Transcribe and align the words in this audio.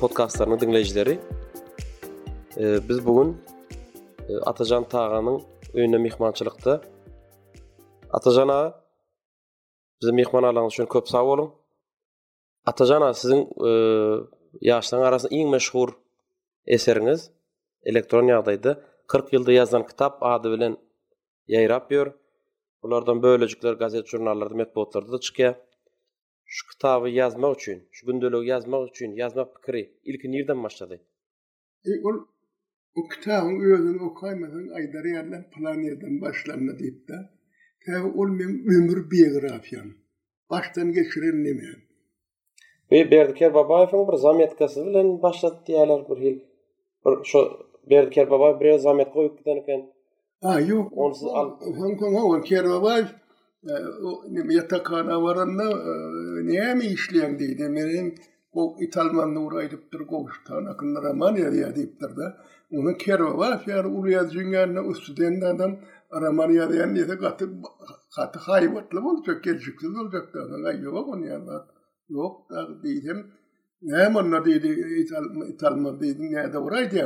podkastlaryny 0.00 0.80
e, 1.02 2.88
biz 2.88 2.98
bugun 3.06 3.28
e, 4.28 4.32
Atajan 4.50 4.84
Tağanyň 4.92 5.36
öýüne 5.76 5.98
mehmançylykda 6.06 6.80
Atajana 8.18 8.58
bizi 10.00 10.12
mehman 10.20 10.42
alanyňyz 10.50 10.72
üçin 10.74 10.86
köp 10.94 11.04
sag 11.12 11.24
bolun. 11.30 11.50
Atajana 12.70 13.12
siziň 13.20 13.40
e, 13.68 13.72
ýaşlaryň 14.68 15.04
arasynda 15.08 15.34
iň 15.40 15.46
meşhur 15.56 15.88
eseriňiz 16.76 17.20
40 17.88 18.32
ýylda 19.34 19.50
ýazylan 19.58 19.84
kitap 19.90 20.12
ady 20.22 20.48
bilen 20.56 20.72
ýaýrap 21.54 21.84
ýör. 21.92 22.08
Bulardan 22.82 23.22
böylecikler 23.22 23.72
gazet 23.72 24.06
jurnallarda 24.08 24.54
metbotlarda 24.54 25.12
da 25.12 25.20
çıkıya. 25.20 25.60
Şu 26.44 26.68
kitabı 26.70 27.08
yazmak 27.08 27.60
için, 27.60 27.88
şu 27.90 28.06
gündelik 28.06 28.48
yazmak 28.48 28.88
için, 28.90 29.12
yazmak 29.16 29.56
fikri 29.56 29.92
ilk 30.04 30.24
nirden 30.24 30.62
başladı? 30.64 31.00
E, 31.86 31.90
ol, 32.04 32.14
o 32.96 33.08
kitabın 33.08 33.60
öyden 33.60 33.98
okaymadan 33.98 34.68
aydarı 34.74 35.08
yerden 35.08 35.50
plan 35.50 35.80
yerden 35.80 36.20
başlanma 36.20 36.78
deyip 36.78 37.08
de. 37.08 37.14
Tabi 37.86 38.06
o 38.16 38.26
ömür 38.76 39.10
biyografiyan. 39.10 39.86
Baştan 40.50 40.92
geçiren 40.92 41.44
ne 41.44 41.52
mi? 41.52 41.66
E, 42.92 43.10
Berdiker 43.10 43.54
Babaev'in 43.54 44.08
bir 44.08 44.16
zametkası 44.16 44.86
bile 44.86 45.22
başladı 45.22 45.60
diyeler 45.66 46.08
bir 46.10 46.16
hil. 46.16 46.38
Şu 47.24 47.38
Berdiker 47.90 48.30
Babaev 48.30 48.60
bir 48.60 48.78
zametkı 48.78 49.18
uyuklu 49.18 49.44
denirken. 49.44 49.90
А, 50.42 50.58
юк. 50.60 50.96
Он 50.96 51.12
Hong 51.76 51.98
Kong 51.98 52.14
ha 52.16 52.22
wer 52.30 52.40
kere 52.42 52.80
var. 52.82 53.02
Ne 53.62 54.42
yatakhana 54.58 55.16
varanda 55.24 55.66
ne 56.48 56.74
mi 56.74 56.86
işleyen 56.86 57.38
dey 57.38 57.58
demirin. 57.58 58.14
O 58.52 58.76
İtalman 58.80 59.34
nur 59.34 59.52
aydıp 59.54 59.92
dur 59.92 60.00
goşta 60.00 60.64
nakınlara 60.64 61.12
man 61.12 61.36
ya 61.36 61.52
diye 61.52 61.74
deyip 61.76 62.00
dur 62.00 62.16
da. 62.16 62.36
Onun 62.72 62.94
var 63.38 63.62
fer 63.64 63.84
uluya 63.84 64.28
jüngerne 64.28 64.80
adam 65.46 65.76
araman 66.10 66.50
ya 66.50 66.72
diye 66.94 67.06
katı 68.16 68.38
hayvatlı 68.40 69.00
çok 69.26 69.46
yok 70.82 71.08
onu 71.08 71.26
Yok 72.08 72.50
Ne 73.82 74.12
ne 76.18 76.52
de 76.52 76.58
uraydı 76.58 76.96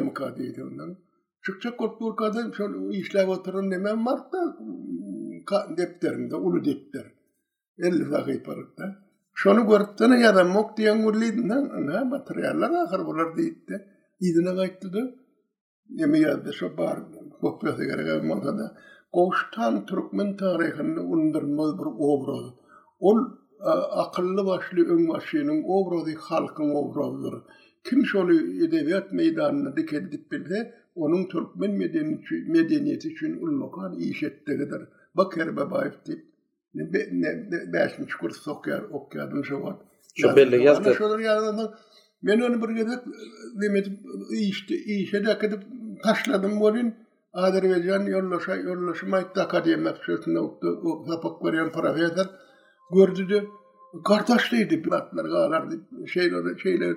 Çıkçak 1.47 1.79
korktuğu 1.79 2.17
kadın 2.17 2.53
şu 2.53 2.89
işlev 2.93 3.29
oturan 3.29 3.71
demen 3.71 4.07
var 4.07 4.21
da 4.33 4.57
depterim 5.77 6.31
de, 6.31 6.37
ulu 6.37 6.65
depter. 6.65 7.05
Elli 7.79 8.05
fakir 8.05 8.43
parık 8.43 8.79
da. 8.79 8.97
Şunu 9.35 9.67
gördüğünü 9.69 10.21
ya 10.23 10.35
da 10.37 10.45
mok 10.45 10.77
diyen 10.77 11.03
gürlüydün 11.07 11.49
lan, 11.49 11.65
ne 11.87 12.05
materyaller 12.05 12.71
akar 12.71 13.01
bar, 16.79 16.99
kopyası 17.41 17.85
gerek 17.85 18.07
da. 18.45 18.77
Koştan 19.13 19.87
Türkmen 19.87 20.37
tarihini 20.37 21.01
undurmaz 21.01 21.79
bir 21.79 21.87
obrazı. 21.99 22.53
Ol 23.01 23.19
akıllı 23.91 24.47
başlı 24.47 24.85
ön 24.85 25.09
başlığının 25.09 25.63
obrazı, 25.67 26.11
halkın 26.21 26.71
obrazıdır. 26.75 27.35
Kim 27.85 28.05
şu 28.07 28.19
edebiyat 28.65 29.13
meydanına 29.13 29.77
dikedip 29.77 30.33
bilse, 30.33 30.84
onun 30.95 31.29
Türkmen 31.29 31.71
medeniyeti, 31.71 32.35
medeniyeti 32.47 33.09
için 33.13 33.37
ulmakan 33.47 33.99
iş 33.99 34.23
ettiğidir. 34.23 34.83
Bakar 35.15 35.57
babayıp 35.57 35.95
deyip, 36.07 36.25
kurs 38.21 38.47
belli 40.37 40.71
olur 40.71 41.01
onu 42.41 42.63
bir 42.63 42.69
gedek, 42.75 42.99
demedim, 43.63 43.99
işte, 44.33 44.77
işe 44.77 45.27
de 45.27 45.39
gidip 45.43 45.61
taşladım 46.05 46.53
Azerbaycan 47.43 48.03
yollaşa, 48.07 48.57
yollaşa, 48.57 49.07
Mayt'ta 49.07 49.43
Akademiyat 49.43 50.01
Kürtü'nde 50.01 50.39
o 50.39 50.49
hapak 51.09 51.45
veren 51.45 51.73
profesör 51.73 52.27
gördü 52.95 53.29
de, 53.31 53.45
kardeş 54.05 54.43
şeyler, 56.13 56.59
şeyler, 56.65 56.95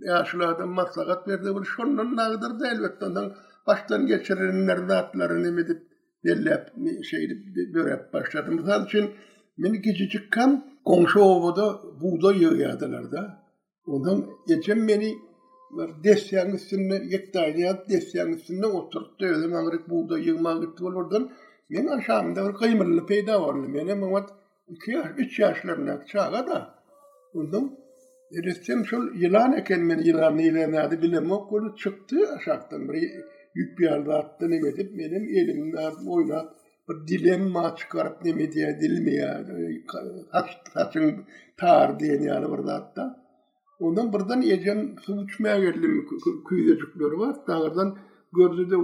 yaşlarda 0.00 0.66
maslahat 0.66 1.28
verdi 1.28 1.54
bu 1.54 1.64
şonun 1.64 2.16
nagdır 2.16 2.60
da 2.60 2.66
elbette 2.70 3.04
ondan 3.06 3.34
baştan 3.66 4.06
geçirenler 4.06 4.76
zatları 4.76 5.42
nemedip 5.42 5.82
bellep 6.24 6.64
şeydi 7.04 7.42
börep 7.74 8.12
başladım 8.12 8.84
için 8.86 9.10
beni 9.58 9.82
keçi 9.82 10.08
çıkkan 10.08 10.66
komşu 10.84 11.20
ovada 11.20 11.80
buğday 12.00 12.42
yığıyadılar 12.42 13.12
da 13.12 13.42
ondan 13.86 14.26
geçen 14.48 14.88
beni 14.88 15.14
desyan 16.04 16.50
üstünde 16.50 16.94
yektaydı 17.06 17.60
ya 17.60 17.84
desyan 17.90 18.28
üstünde 18.32 18.66
oturttu 18.66 19.26
ödüm 19.26 19.54
amrik 19.54 19.88
buğday 19.88 20.22
yığma 20.22 20.52
gitti 20.54 20.84
olurdun 20.84 21.32
men 21.70 21.86
aşağımda 21.86 22.48
bir 22.48 22.54
kıymırlı 22.54 23.06
peyda 23.06 23.52
Meni 23.52 23.74
benim 23.74 24.02
ama 24.02 24.26
2-3 24.86 25.42
yaşlarına 25.42 26.06
çağa 26.06 26.32
da 26.32 26.74
Resim 28.44 28.84
şol 28.86 29.14
yılan 29.14 29.52
eken 29.52 29.80
men 29.80 29.98
yılan 30.02 30.36
neyle 30.38 30.72
nadi 30.72 31.02
bile 31.02 31.18
çıktı 31.76 32.16
aşaktan 32.36 32.88
bir 32.88 33.10
yük 33.54 33.78
bir 33.78 33.84
yerde 33.84 34.12
attı 34.12 34.50
ne 34.50 34.60
medip 34.60 34.98
benim 34.98 35.24
elimle 35.24 35.88
oyna 36.10 36.48
bir 36.88 37.06
dilemma 37.08 37.76
çıkarıp 37.76 38.24
ne 38.24 38.32
mediye 38.32 38.78
dilimi 38.80 39.14
ya 39.14 39.38
haç, 40.32 40.96
yani 42.02 42.46
burada 42.50 42.74
hatta. 42.74 43.20
Ondan 43.80 44.12
buradan 44.12 44.40
yiyeceğim 44.40 44.96
su 45.02 45.14
uçmaya 45.16 45.58
geldim 45.58 46.06
küyüze 46.48 46.78
çıkıyor 46.78 47.12
var. 47.18 47.36
Dağırdan 47.46 47.98
gördü 48.36 48.70
de 48.70 48.76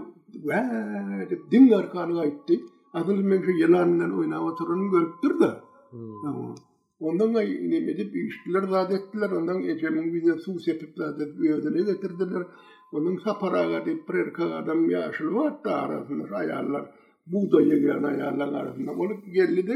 vee 0.45 1.39
din 1.51 1.73
arkanı 1.73 2.25
gitti. 2.27 2.61
Adın 2.93 3.25
men 3.27 3.43
şu 3.43 4.19
oyna 4.19 4.45
oturunu 4.45 4.91
görüp 4.91 5.23
durdu. 5.23 5.63
Hmm. 5.91 6.55
Ondan 7.01 7.35
da 7.35 7.41
nem 7.43 7.89
edip 7.93 8.11
üstler 8.29 8.63
zat 8.69 8.91
Ondan 9.33 9.63
ecemin 9.69 10.15
bize 10.15 10.39
su 10.39 10.59
sepip 10.61 10.93
zat 10.97 11.21
edip 11.21 11.41
ödene 11.57 11.83
getirdiler. 11.93 12.43
Onun 12.93 13.17
saparağa 13.25 13.87
deyip 13.87 14.07
prerka 14.07 14.45
adam 14.55 14.91
yaşlı 14.91 15.35
var 15.35 15.65
da 15.65 15.75
ayarlar. 16.35 16.85
Bu 17.27 17.53
da 17.53 17.61
yegan 17.63 18.03
ayarlar 18.03 18.49
arasında. 18.61 18.93
gelidi, 18.93 19.31
geldi 19.33 19.67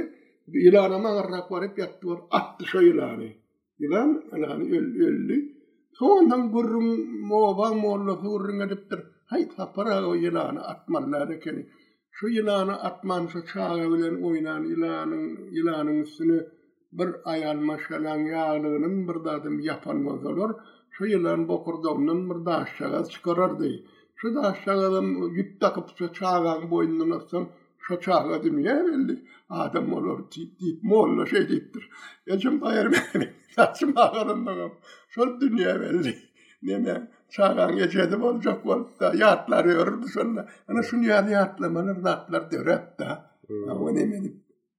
de 0.48 0.58
ilanama 0.68 1.08
arrak 1.08 1.50
var 1.52 1.68
hep 1.68 1.78
yattı 1.78 2.08
var. 2.08 2.20
Attı 2.30 2.64
şu 2.66 2.82
ilanı. 2.82 3.28
İlan 3.78 4.22
ilanı 4.36 4.62
öldü. 4.64 5.04
öldü. 5.08 5.36
Sondan 5.98 6.52
gurrum 6.52 7.18
moğaban 7.28 7.76
moğla 7.76 8.10
hurrum 8.22 8.60
o 10.06 10.16
ilanı 10.16 10.60
atmanlar 10.62 11.28
ekeni. 11.28 11.66
Şu 12.10 12.28
ilanı 12.28 12.72
atman 12.82 13.26
şu 13.26 13.38
çağa 13.52 13.76
bilen 13.90 14.22
oynan 14.22 14.64
ilanın, 14.64 15.38
bir 16.92 17.08
ayal 17.24 17.54
maşalan 17.56 18.18
yağlığının 18.18 19.08
bir 19.08 19.24
dadım 19.24 19.60
yapan 19.60 19.96
mazalar, 19.96 20.52
şu 20.90 21.04
yılan 21.06 21.48
bokurdağının 21.48 22.30
bir 22.30 22.46
daşşağız 22.46 23.10
çıkarardı. 23.10 23.68
Şu 24.16 24.34
daşşağızın 24.34 25.22
yüp 25.30 25.60
takıp 25.60 25.88
şu 25.98 26.12
çağın 26.12 26.70
boynuna 26.70 27.20
sen 27.20 27.48
şu 27.78 28.00
çağla 28.00 28.42
dimiye 28.44 28.74
belli. 28.74 29.24
Adam 29.48 29.92
olur 29.92 30.30
ciddi, 30.30 30.64
molla 30.82 31.26
şey 31.26 31.48
deyiptir. 31.48 31.88
Ecem 32.26 32.60
bayar 32.60 32.92
beni, 32.92 33.28
saçım 33.56 33.92
ağırınlığım. 33.96 34.72
Şu 35.08 35.40
dünya 35.40 35.80
belli. 35.80 36.14
Neme, 36.62 37.10
çağın 37.30 37.76
gecede 37.76 38.16
olacak 38.16 38.60
yatlar 39.18 39.64
yorurdu 39.64 40.06
sonra. 40.08 40.48
şu 40.90 40.96
dünyada 40.96 41.30
yatlamanır, 41.30 41.96
yatlar 42.06 42.50
dörep 42.50 42.82
hmm. 42.98 43.06
de. 43.66 43.70
Ama 43.70 43.90
ne 43.92 44.04
menip, 44.04 44.34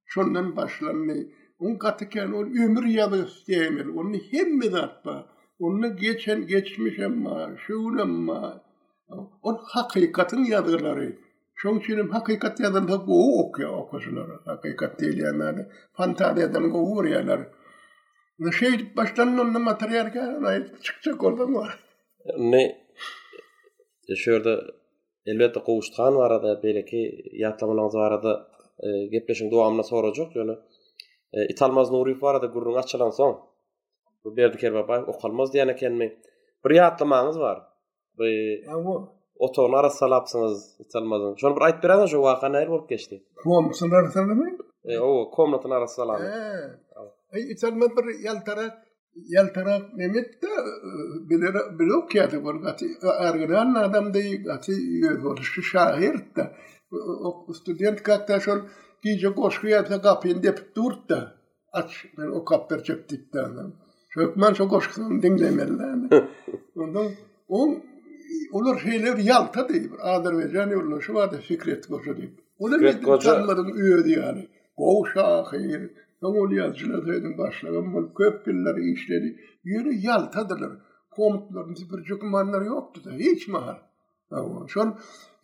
şundan 0.06 0.56
başlanmayı. 0.56 1.32
Un 1.62 1.76
katıken 1.78 2.32
o 2.32 2.42
ömür 2.42 2.86
yadı 2.86 3.26
istemel. 3.26 3.88
Onu 3.88 4.16
hemme 4.32 4.72
dartma. 4.72 5.26
Onu 5.60 5.96
geçen 5.96 6.48
geçmiş 6.48 7.00
ama 7.00 7.50
şuun 7.58 7.98
ama. 7.98 8.62
O 9.44 9.58
hakikatin 9.64 10.44
yadıları. 10.44 11.18
Şoň 11.64 11.78
üçin 11.80 12.08
hakykat 12.08 12.60
ýadan 12.60 12.88
da 12.92 13.08
bu 13.08 13.16
okuya 13.44 13.70
okuşlar. 13.82 14.28
Hakykat 14.46 14.94
diýenler, 15.02 15.56
fantaziýadan 15.98 16.66
gowurýanlar. 16.74 17.42
Ne 18.40 18.52
şey 18.52 18.72
başlanyň 18.98 19.38
onda 19.44 19.60
materiýal 19.72 20.08
gelýär, 20.16 20.64
çykçak 20.82 21.24
oldum 21.24 21.54
war. 21.54 21.72
Ne 22.40 22.64
şeýerde 24.24 24.54
elbetde 25.26 25.60
gowuşdan 25.68 26.12
warada 26.22 26.64
beleki 26.64 27.02
ýatlamalaryň 27.42 27.92
warada 28.02 28.32
e, 28.86 28.88
gepleşiň 29.14 29.52
dowamyna 29.52 29.84
sorajak, 29.84 30.30
ýöne 30.36 30.38
yani. 30.52 30.58
E, 31.34 31.40
Italmaz 31.50 31.92
Nuriyev 31.92 32.22
da 32.42 32.46
gurrun 32.48 32.76
açılan 32.76 33.10
soň 33.20 33.34
bu 34.24 34.30
berdi 34.38 34.58
kerbaba 34.64 34.96
oqalmaz 35.12 35.50
diýen 35.54 35.70
eken 35.76 35.94
men. 36.02 36.12
Bir 36.64 36.72
ýatlamaňyz 36.78 37.38
bar. 37.46 37.58
Bu 38.18 38.24
ýa-bu 38.30 38.94
otogyny 39.46 39.78
ara 39.80 39.90
salapsyňyz 40.02 40.56
Italmazyň. 40.84 41.32
Şonu 41.42 41.54
bir 41.56 41.64
aýdyp 41.68 41.82
beräňiz, 41.86 42.08
şu 42.14 42.18
wagt 42.28 42.44
näler 42.56 42.68
bolup 42.74 42.88
geçdi? 42.94 43.16
Kom, 43.44 43.64
şonlar 43.80 44.04
salamyň? 44.16 44.52
E, 44.92 45.00
o, 45.10 45.32
komnatyny 45.38 45.76
ara 45.80 45.88
salamy. 45.98 46.28
E, 47.36 47.40
Italmaz 47.54 47.92
bir 47.98 48.06
ýaltara 48.26 48.66
ýaltara 49.36 49.76
nemet 50.02 50.30
de 50.42 50.52
bilen 51.30 51.56
blok 51.80 52.08
ýa-da 52.18 52.38
ergeden 53.28 53.70
adam 53.88 54.06
diýip, 54.18 54.44
gaty 54.52 54.74
ýöwürüşi 54.96 55.62
O 57.28 57.54
student 57.54 58.00
gatda 58.06 58.40
şol 58.46 58.60
giýje 59.04 59.30
goşgy 59.36 59.72
ýatna 59.74 59.98
gapyn 60.04 60.42
dep 60.44 60.60
durdy. 60.76 61.18
Aç 61.74 62.06
o 62.38 62.44
kapper 62.46 62.84
çekdik 62.84 63.32
täne. 63.34 63.64
Çökmän 64.14 64.54
şo 64.54 64.66
goşgyny 64.74 65.22
dinlemelerini. 65.24 66.08
Ondan 66.82 67.08
on 67.50 67.70
olur 68.54 68.80
şeyler 68.80 69.18
yalta 69.32 69.62
diýip 69.70 69.94
adam 70.16 70.38
berjan 70.40 70.70
ýurlu 70.74 71.02
şu 71.02 71.12
wagt 71.18 71.42
fikret 71.50 71.88
goşa 71.92 72.12
diýip. 72.20 72.36
Ola 72.62 72.76
bir 72.82 72.94
tanlaryň 73.26 73.70
üýedi 73.82 74.48
ol 74.78 76.52
ýazjyna 76.58 76.98
täden 77.06 77.34
başlagam 77.38 77.88
bol 77.94 78.06
köp 78.20 78.46
günler 78.46 78.76
işledi. 78.94 79.30
Ýeri 79.68 79.94
yaltadylar. 80.10 80.74
Komutlaryň 81.16 81.80
bir 81.92 83.02
da 83.08 83.12
hiç 83.26 83.48
mahal. 83.48 83.78
Şol 84.68 84.90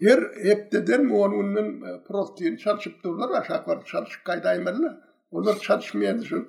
Her 0.01 0.23
hepteden 0.43 1.09
onunun 1.09 1.81
e, 1.81 2.03
protein 2.03 2.55
çalışıp 2.55 3.03
durlar 3.03 3.41
aşağı 3.41 3.65
var 3.67 3.85
çalışıp 3.85 4.25
kaydaymalı. 4.25 5.01
Onlar 5.31 5.59
çalışmayan 5.59 6.21
şu 6.21 6.47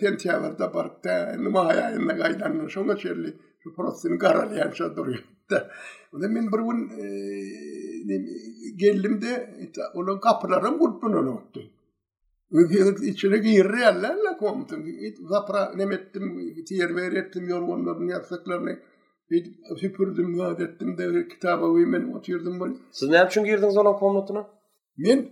sentyavarda 0.00 0.74
barıp 0.74 1.04
da 1.04 1.36
nüma 1.38 1.66
hayayına 1.66 2.16
kaydanlar. 2.16 2.68
Şuna 2.68 2.96
çerli 2.96 3.34
şu 3.62 3.74
protein 3.74 4.18
karalayan 4.18 4.70
şu 4.70 4.96
duruyor. 4.96 5.24
Da. 5.50 5.70
min 6.12 6.52
bir 6.52 6.58
gün 6.58 6.88
e, 6.90 8.16
geldim 8.76 9.22
de 9.22 9.54
ita, 9.60 9.82
onun 9.94 10.20
kapılarım 10.20 10.78
kurtbun 10.78 11.12
onu 11.12 11.30
oldu. 11.30 11.62
İçine 13.02 13.38
girri 13.38 13.80
yerlerle 13.80 14.36
komutum. 14.38 14.84
Zapra 15.28 15.72
nemettim, 15.76 16.54
tiyer 16.68 16.96
verettim 16.96 17.48
yorgunların 17.48 18.06
yasaklarını. 18.08 18.78
Bir 19.30 19.54
süpürdüm, 19.80 20.40
ettim 20.40 20.98
de 20.98 21.28
kitaba 21.28 21.64
uyum, 21.66 21.92
ben 21.92 22.12
oturdum. 22.12 22.60
Bol. 22.60 22.68
Siz 22.90 23.08
ne 23.08 23.24
için 23.26 23.44
girdiniz 23.44 23.76
olan 23.76 23.96
komnatına? 23.96 24.46
Men 24.98 25.28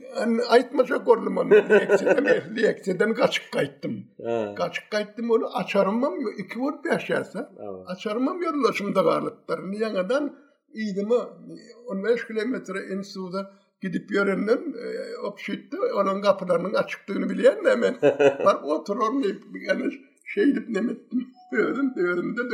aytmaça 0.48 0.96
gördüm 0.96 1.36
onu. 1.38 1.54
Ekseden 1.54 2.24
ehli 2.24 2.66
ekseden 2.66 3.14
kaçık 3.14 3.52
kayttım. 3.52 4.04
onu 5.30 5.56
açarım 5.56 6.00
mı? 6.00 6.10
İki 6.38 6.58
vur 6.58 6.84
bir 6.84 6.90
aşağısa. 6.90 7.52
Açarım 7.86 8.24
mı 8.24 8.44
yorulaşımda 8.44 9.04
varlıklarını 9.04 9.76
yanadan 9.76 10.38
iyiydim 10.72 11.10
o. 11.10 11.30
15 11.86 12.26
kilometre 12.26 12.78
en 12.92 13.02
suda 13.02 13.50
gidip 13.82 14.10
yörenden 14.10 14.74
e, 14.84 15.16
opşitti. 15.26 15.76
Onun 15.96 16.20
kapılarının 16.22 16.74
açıktığını 16.74 17.28
bileyen 17.30 17.64
de 17.64 17.70
hemen. 17.70 17.94
Bak 18.44 18.64
oturur 18.64 19.08
mu? 19.08 19.22
Yani 19.68 19.84
şey 20.26 20.54
de 20.54 20.58
öğrendim 21.58 22.48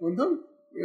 Ondan 0.00 0.46
e, 0.76 0.82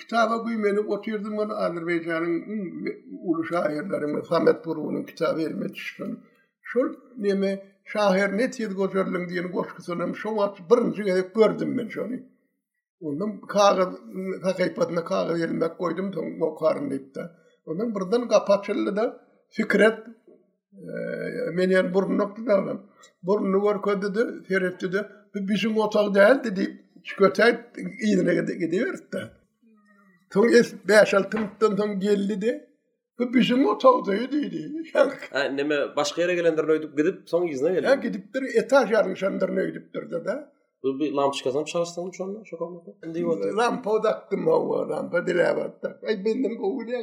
kitaba 0.00 0.36
güýmeni 0.42 0.80
oturdym 0.96 1.36
bolan 1.38 1.54
Azerbaýjanyň 1.64 2.34
hmm, 2.46 2.92
uly 3.30 3.42
şaýerleri 3.52 4.06
Mehmet 4.16 4.60
Buruw'un 4.66 5.02
kitaby 5.08 5.42
ermetişdim. 5.46 6.10
Şol 6.70 6.88
näme 7.26 7.50
şaýer 7.94 8.36
ne 8.38 8.46
tiýdi 8.54 8.74
goýurlyň 8.80 9.24
diýen 9.30 9.48
goşgysyny 9.56 10.14
şol 10.22 10.34
wagt 10.42 10.60
birinji 10.70 11.02
gezip 11.10 11.34
gördim 11.34 11.70
men 11.78 11.88
şonu. 11.88 12.18
Ondan 13.06 13.32
kağıt, 13.54 13.92
hakikatına 14.42 15.04
kağıt 15.04 15.38
yerlemek 15.38 15.78
koydum, 15.78 16.08
o 16.40 16.54
karın 16.54 16.90
deyipte. 16.90 17.20
Ondan 17.66 17.94
buradan 17.94 18.28
kapatçılı 18.28 18.96
da 18.96 19.04
Fikret, 19.56 19.98
e, 20.72 20.92
meni 21.54 21.72
yani 21.72 21.94
burnu 21.94 22.18
noktada 22.18 22.54
aldım. 22.58 22.80
Burnu 23.22 23.62
var 23.62 23.82
ködü 23.82 24.08
de, 24.14 24.44
seyretti 24.48 24.92
de, 24.92 25.08
bizim 25.34 25.78
otak 25.78 26.14
değil 26.14 26.56
de 26.56 26.62
çikotay 27.04 27.60
iğne 28.08 28.34
gidiyordu. 28.34 29.20
Tüm 30.32 30.48
es 30.58 30.68
beş 30.88 31.14
altı 31.14 31.38
mutlun 31.38 31.76
ton 31.76 32.00
geldi 32.00 32.42
de. 32.42 32.72
Bu 33.18 33.34
bizim 33.34 33.66
o 33.66 33.78
tavdayı 33.78 34.32
değildi. 34.32 34.90
Ha 35.32 35.42
ne 35.42 35.62
mi 35.64 35.74
başka 35.96 36.22
yere 36.22 36.34
gelendir 36.34 36.68
ne 36.68 36.76
gidip 36.76 36.96
gidip 36.96 37.28
son 37.28 37.46
izne 37.46 37.72
geldi. 37.72 37.86
Ha 37.86 37.94
gidip 37.94 38.34
bir 38.34 38.42
etaj 38.62 38.90
yarışandır 38.92 39.56
ne 39.56 39.64
gidip 39.64 39.94
da. 39.94 40.52
Bu 40.82 40.98
bir 41.00 41.12
lamp 41.12 41.34
çıkasam 41.34 41.64
çalıştım 41.64 42.10
şu 42.14 42.24
anda 42.24 42.44
şok 42.44 42.60
oldu. 42.62 42.96
Şimdi 43.04 43.26
o 43.26 43.30
o 43.30 43.56
lamp 44.88 45.24
dile 45.26 45.44
Ay 46.08 46.24
benim 46.24 46.58
kovuluyor. 46.58 47.00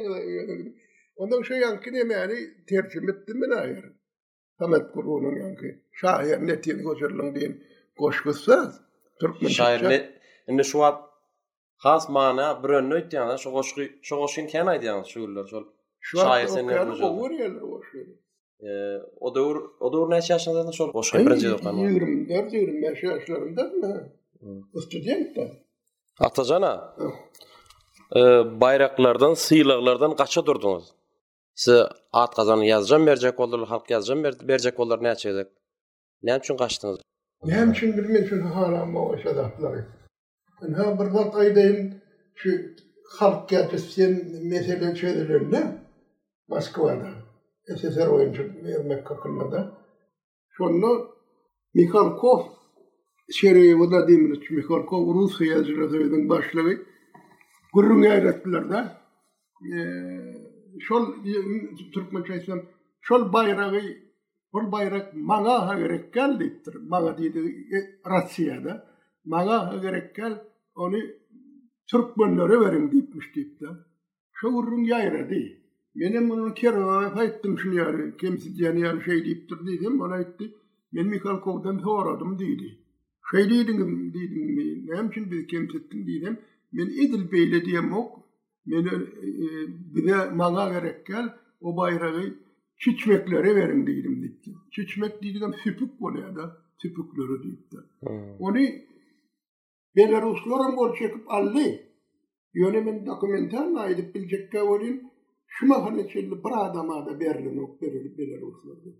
Ondan 1.16 1.42
şu 1.42 1.54
yankı 1.54 1.92
ne 1.92 1.98
yani 2.12 2.36
tercih 2.68 3.00
ettim 3.02 3.38
mi 3.40 3.54
ayır. 3.54 3.84
Samet 4.58 4.92
kurunun 4.92 5.40
yankı. 5.46 5.66
Şahiyen 5.92 6.46
netin 6.46 6.78
gözlerinden 6.78 7.52
40 9.20 9.48
Şair 9.50 9.82
ne? 9.82 10.14
Ne 10.48 10.62
şu 10.64 10.84
at? 10.84 11.10
Has 11.86 12.08
mana 12.08 12.62
bir 12.64 12.68
önü 12.68 12.94
aýdýan, 12.94 13.38
şu 13.42 13.50
goşgy, 13.56 13.86
şu 14.06 14.16
goşyn 14.16 14.46
kän 14.52 14.66
aýdýan 14.72 15.00
sen 16.54 16.68
ne 16.68 16.72
bolýar? 16.72 17.82
Eee, 18.62 19.00
o 19.20 19.34
dur, 19.34 19.56
o 19.84 19.92
dur 19.92 20.10
näçe 20.12 20.30
ýaşlarynda 20.34 20.72
şol 20.78 20.90
hmm. 20.92 21.20
e, 28.16 28.60
bayraklardan, 28.60 30.12
gaça 30.22 30.46
durdunuz? 30.46 30.84
Sı 31.54 31.88
at 32.12 32.34
kazanı 32.34 32.64
yazacağım, 32.66 33.06
verecek 33.06 33.40
olur, 33.40 33.66
halk 33.68 33.90
yazacağım, 33.90 34.24
verecek 34.50 34.80
olur, 34.80 35.02
ne 35.02 35.10
açacak? 35.10 35.48
Ne 36.22 36.36
için 36.38 36.56
kaçtınız? 36.56 36.98
Hem 37.48 37.72
için 37.72 37.96
bir 37.96 38.06
mesul 38.08 38.40
haram 38.40 38.94
bu 38.94 39.16
bir 40.62 41.14
vat 41.14 41.34
aydayım 41.36 41.94
şu 42.34 42.50
halk 43.18 43.48
gerçesiyen 43.48 44.12
mesele 44.44 44.94
çözülürlü 44.94 45.58
Moskova'da. 46.48 47.10
SSR 47.76 48.06
oyuncu 48.06 48.50
vermek 48.64 49.06
kakılmada. 49.06 49.72
Şonlu 50.50 51.10
Mikhalkov 51.74 52.40
Şeriye 53.32 53.78
Vada 53.78 54.08
Demirç 54.08 54.50
Mikhalkov 54.50 55.14
Rus 55.14 55.40
heyecine 55.40 55.90
döydün 55.90 56.28
başlığı. 56.28 56.78
Gürrün 57.74 58.02
gayretliler 58.02 58.70
de. 58.70 58.84
Şol 60.84 61.06
Türkmençe 61.94 62.44
Şol 63.00 63.32
bayrağı 63.32 63.72
Bu 64.52 64.72
bayrak 64.72 65.14
mana 65.14 65.68
ha 65.68 65.78
gerek 65.78 66.12
geldiktir. 66.14 66.74
Mana 66.74 67.18
dedi 67.18 67.38
e, 67.38 67.78
Rusya'da. 68.10 68.88
Mana 69.24 69.70
ha 69.72 70.46
onu 70.76 70.96
Türk 71.90 72.18
bölünlere 72.18 72.60
verin 72.60 72.90
deyipmiş 72.92 73.36
deyip 73.36 73.60
de. 73.60 73.66
Şu 74.32 74.48
urrun 74.48 74.84
yayra 74.84 75.30
dey. 75.30 75.60
Benim 75.96 76.30
bunu 76.30 76.54
yarı. 77.72 78.16
Kimsi 78.16 78.56
diyeni 78.58 78.80
yarı 78.80 79.00
şey 79.02 79.24
deyiptir 79.24 79.56
dedim. 79.66 80.00
Ona 80.00 80.16
etti. 80.18 80.54
Ben 80.94 81.06
Mikhail 81.06 81.40
Kov'dan 81.40 81.78
bir 82.40 83.50
dedim 83.50 84.12
dedim 84.14 84.44
mi? 84.56 84.86
Ne 88.66 88.84
dedim. 88.84 90.36
mana 90.36 90.82
O 91.60 91.76
bayrağı 91.76 92.22
çüçmeklere 92.80 93.56
verin 93.56 93.86
dedim 93.86 94.22
dedim. 94.22 94.58
Çüçmek 94.72 95.22
dedim 95.22 95.54
süpük 95.64 96.00
bolaya 96.00 96.36
da 96.36 96.56
süpükleri 96.82 97.42
deyip 97.42 97.72
de. 97.72 97.76
Hmm. 98.06 98.38
bol 100.76 100.94
çekip 100.94 101.30
aldı. 101.30 101.60
Yönemin 102.54 103.06
dokumentarını 103.06 103.80
aydıp 103.80 104.14
bilecek 104.14 104.52
kavolin 104.52 105.12
şu 105.46 105.66
mahane 105.66 106.08
çelli 106.08 106.30
bir 106.44 106.64
adama 106.68 107.06
da 107.06 107.18
verilin 107.20 107.58
o 107.58 107.78
verilip 107.82 108.18
Belarusların. 108.18 108.96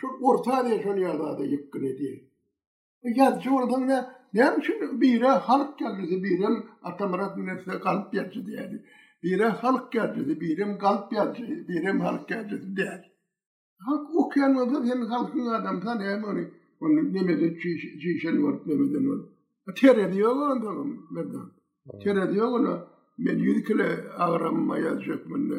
Şu 0.00 0.06
orta 0.22 0.66
diye 0.68 0.82
şu 0.82 0.88
yada 0.88 1.38
da 1.38 1.44
yıkkın 1.44 1.84
ediyor. 1.84 2.16
Yazıcı 3.16 3.50
e, 3.50 3.52
oradan 3.52 3.88
ne? 3.88 4.04
Ne 4.34 4.40
yapayım 4.40 4.62
şimdi? 4.62 5.00
Bire 5.00 5.28
halk 5.28 5.78
geldi. 5.78 6.22
Bire 6.22 6.46
atamırat 6.82 7.36
nefse 7.38 7.80
kalıp 7.80 8.12
geldi 8.12 8.46
diye. 8.46 8.56
Yani. 8.56 8.78
Bire 9.24 9.46
halk 9.48 9.92
geldi 9.92 10.20
dedi, 10.28 10.40
birim 10.40 10.78
kalp 10.78 11.10
geldi, 11.10 11.64
birim 11.68 12.00
halk 12.00 12.28
geldi 12.28 12.54
dedi 12.62 12.76
der. 12.76 13.12
Halk 13.78 14.14
okuyan 14.16 14.54
oldu, 14.56 14.84
hem 14.84 15.00
halkın 15.02 15.46
adam 15.46 15.80
tanı, 15.80 16.02
hem 16.02 16.24
onu, 16.24 16.40
onu 16.80 17.12
nemede 17.14 17.58
cişen 18.02 18.42
var, 18.42 18.58
nemede 18.66 19.02
ne 19.04 19.08
var. 19.08 19.20
Tere 19.76 20.12
diyor 20.12 20.32
onu 20.36 20.62
da, 20.62 20.72
Merdan. 21.10 21.52
Hmm. 21.90 22.00
Tere 22.00 22.32
diyor 22.32 22.46
onu, 22.48 22.88
ben 23.18 23.38
yüz 23.38 23.64
kilo 23.64 23.84
ağramma 24.16 24.78
yazacak 24.78 25.30
bunu. 25.30 25.56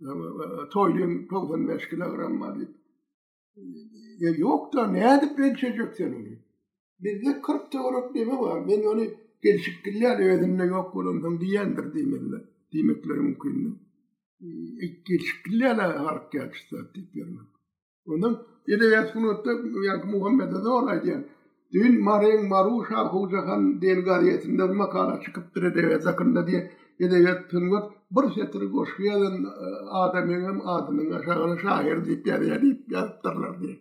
E, 0.00 0.10
Toylum, 0.72 1.28
toktan 1.28 1.68
beş 1.68 1.88
kilo 1.88 2.04
ağramma 2.04 2.56
e, 2.56 4.28
yok 4.38 4.72
da 4.74 4.86
ne 4.86 5.18
edip 5.18 5.38
ben 5.38 5.54
çocuk 5.54 5.94
sen 5.94 6.08
onu. 6.12 6.36
Bizde 7.00 7.40
kırk 7.42 7.72
doğruk 7.72 8.14
demi 8.14 8.38
var, 8.38 8.68
ben 8.68 8.82
onu 8.82 9.04
gelişik 9.42 9.84
giller, 9.84 10.38
ödümle 10.38 10.64
yok 10.64 10.94
bulundum 10.94 11.40
diyendir, 11.40 11.92
diyemezler. 11.94 12.44
diýmekleri 12.72 13.20
mümkin. 13.20 13.78
Ikki 14.86 15.18
şikillele 15.26 15.82
harp 15.82 16.32
gelişti 16.32 16.76
tip 16.94 17.16
yerine. 17.16 17.40
Onun 18.06 18.38
ile 18.66 18.86
yasını 18.86 19.28
otta 19.30 19.50
yani 19.86 20.02
Muhammed'e 20.12 21.08
de 21.10 21.28
Dün 21.72 22.04
Marin 22.04 22.48
Maruşa 22.48 23.04
Hucahan 23.08 23.82
den 23.82 24.04
gariyetinde 24.04 24.68
bir 24.70 24.74
makara 24.74 25.20
çıkıp 25.20 25.54
dire 25.54 25.74
deve 25.74 26.00
diye 26.46 26.72
edebiyat 27.00 27.50
pınvat 27.50 27.92
bir 28.10 28.34
setir 28.34 28.70
koşuyadın 28.72 29.44
e, 29.44 29.68
adamın 29.90 30.60
adının 30.64 31.10
aşağına 31.10 31.58
şahir 31.58 32.04
deyip 32.04 32.26
yer 32.26 32.40
yer 32.40 32.62
deyip 32.62 32.92
yazıptırlar 32.92 33.60
diye. 33.60 33.78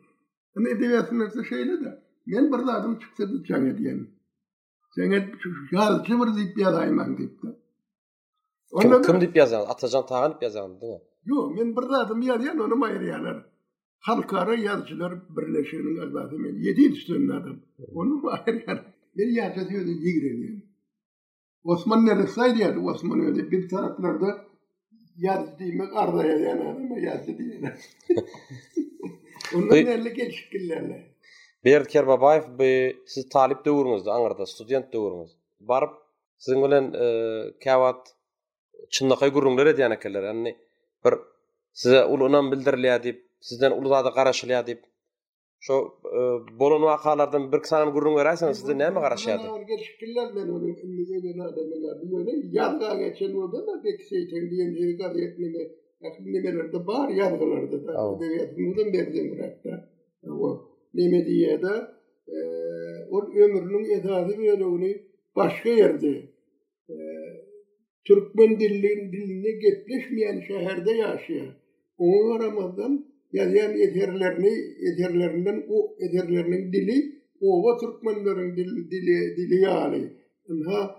Yani 0.56 0.70
edebiyatın 0.70 1.22
hepsi 1.26 1.46
şeyle 1.46 1.80
de 1.82 2.04
ben 2.28 3.00
bir 3.20 3.44
can 3.44 3.66
ediyen. 3.66 4.08
Onda 8.72 9.02
kim 9.02 9.22
dip 9.22 9.36
yazan? 9.36 9.66
Atajan 9.68 10.06
Tağan 10.06 10.34
dip 10.34 10.44
yazan, 10.44 10.80
Yo, 11.26 11.50
men 11.58 11.76
bir 11.76 11.84
adam 12.02 12.22
yazan, 12.22 12.60
onu 12.60 12.76
mayriyalar. 12.76 13.46
Halkara 14.00 14.56
yazıcılar 14.56 15.14
birleşiyorum 15.30 16.00
azadım. 16.10 16.44
Ben 16.44 16.62
yedi 16.64 16.86
üstünün 16.92 17.30
adam. 17.30 17.60
Onu 17.96 18.14
mayriyalar. 18.16 18.86
Ben 19.18 19.30
yazıcıyordu, 19.36 19.88
yigreliyordu. 19.90 20.64
Osman 21.64 22.06
ne 22.06 22.16
rıksay 22.16 22.56
diyordu, 22.58 22.80
Osman 22.80 23.20
öyle. 23.20 23.52
Bir 23.52 23.70
taraflarda 23.70 24.46
yazı 25.18 25.60
diyeyim, 25.60 25.82
arda 25.96 26.26
yazan 26.26 26.58
adam, 26.66 26.98
yazı 26.98 27.38
diyen 27.38 27.62
adam. 27.64 28.26
Onun 29.56 29.70
elli 29.72 30.14
geçikillerle. 30.14 31.14
talip 33.32 33.66
de 33.66 33.72
Angarda, 34.12 34.46
student 34.46 34.94
çınnaqa 38.96 39.28
gurunlar 39.36 39.66
edýän 39.74 39.92
ekeller. 39.98 40.24
Ýani 40.30 40.52
bir 41.06 41.14
size 41.82 42.00
ulunam 42.14 42.46
bildirli 42.52 42.90
diýip, 43.06 43.20
sizden 43.48 43.72
ulzady 43.80 44.10
garaşylýa 44.20 44.62
diýip. 44.68 44.84
Şo 45.66 45.76
e, 46.18 46.20
bolan 46.60 46.84
wakalardan 46.94 47.44
bir 47.52 47.60
kisanyň 47.66 47.90
gurun 47.96 48.14
görýärsiňiz, 48.20 48.58
size 48.62 48.74
näme 48.84 49.00
garaşýardy? 49.06 49.46
Olar 49.54 49.66
gelip 49.72 49.94
bilýär 50.02 50.28
men 50.38 50.48
onu 50.56 50.68
O 63.16 63.20
e, 63.44 63.44
onu 64.64 64.88
Türkmen 68.08 68.60
dillerin 68.60 69.12
diline 69.12 69.52
getleşmeyen 69.52 70.40
şehirde 70.48 70.92
yaşayan, 70.92 71.52
onun 71.98 72.40
aramadan 72.40 73.06
o 73.34 73.38
eterlerinin 76.06 76.74
dili, 76.74 77.22
o 77.42 77.64
va 77.64 77.78
dili, 78.58 79.38
dili, 79.38 79.56
yani. 79.62 80.08
Ha, 80.66 80.96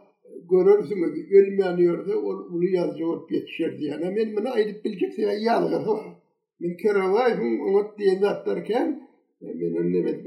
görürsün 0.50 0.98
mü? 1.00 1.26
Ölmeyen 1.30 1.76
yerde 1.76 2.14
onu 2.16 2.64
yazıcı 2.68 3.06
olup 3.06 3.32
yetişir 3.32 3.78
diye. 3.78 3.90
Yani. 3.90 4.74
bilecekse 4.84 5.22
ya, 5.40 5.70
Min 6.60 6.76
kere 6.76 7.10
vay, 7.12 7.32
hın, 7.34 7.58
onu 7.58 7.84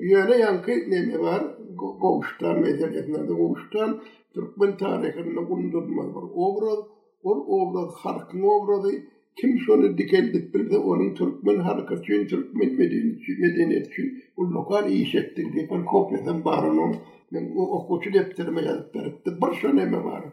yöne 0.02 0.38
yankı 0.38 0.72
ne 0.72 1.20
var, 1.20 1.58
gowuşdan 1.76 2.60
meýdan 2.64 2.98
etmeli 3.02 3.28
gowuşdan 3.28 4.00
türk 4.34 4.58
bin 4.62 4.72
taryhyny 4.78 5.34
gundurmak 5.50 6.10
bir 6.16 6.26
obraz 6.36 6.80
ol 7.24 7.40
obraz 7.62 7.94
halk 7.94 8.36
obrazy 8.44 8.96
kim 9.42 9.60
şonu 9.60 9.98
dikeldip 9.98 10.56
bilse 10.56 10.78
onuň 10.78 11.16
türkmen 11.16 11.60
halka 11.60 11.96
üçin 11.96 12.28
türkmen 12.28 12.70
medeniýet 12.78 13.88
üçin 13.90 14.24
ol 14.38 14.48
lokal 14.58 14.90
ýeşetdi 14.98 15.42
diýip 15.54 15.70
bir 15.76 15.86
kopyadan 15.94 16.38
baranyň 16.50 16.94
men 17.32 17.44
o 17.58 17.62
okuwçy 17.80 18.10
diýip 18.18 18.32
termeýetdi 18.40 19.30
bir 19.42 19.52
şo 19.62 19.76
näme 19.80 20.00
bar 20.10 20.24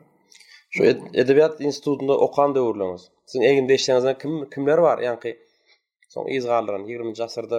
şo 0.76 0.82
edebiýat 1.24 1.62
institutunda 1.68 2.18
okan 2.28 2.54
da 2.54 2.64
urlamaz 2.70 3.02
sizin 3.26 3.44
egin 3.50 3.66
kim 4.22 4.32
kimler 4.54 4.78
bar 4.86 4.98
ýa-ni 5.08 5.32
soň 6.14 6.24
izgarlaryň 6.38 6.84
20-nji 6.94 7.22
asyrda 7.22 7.58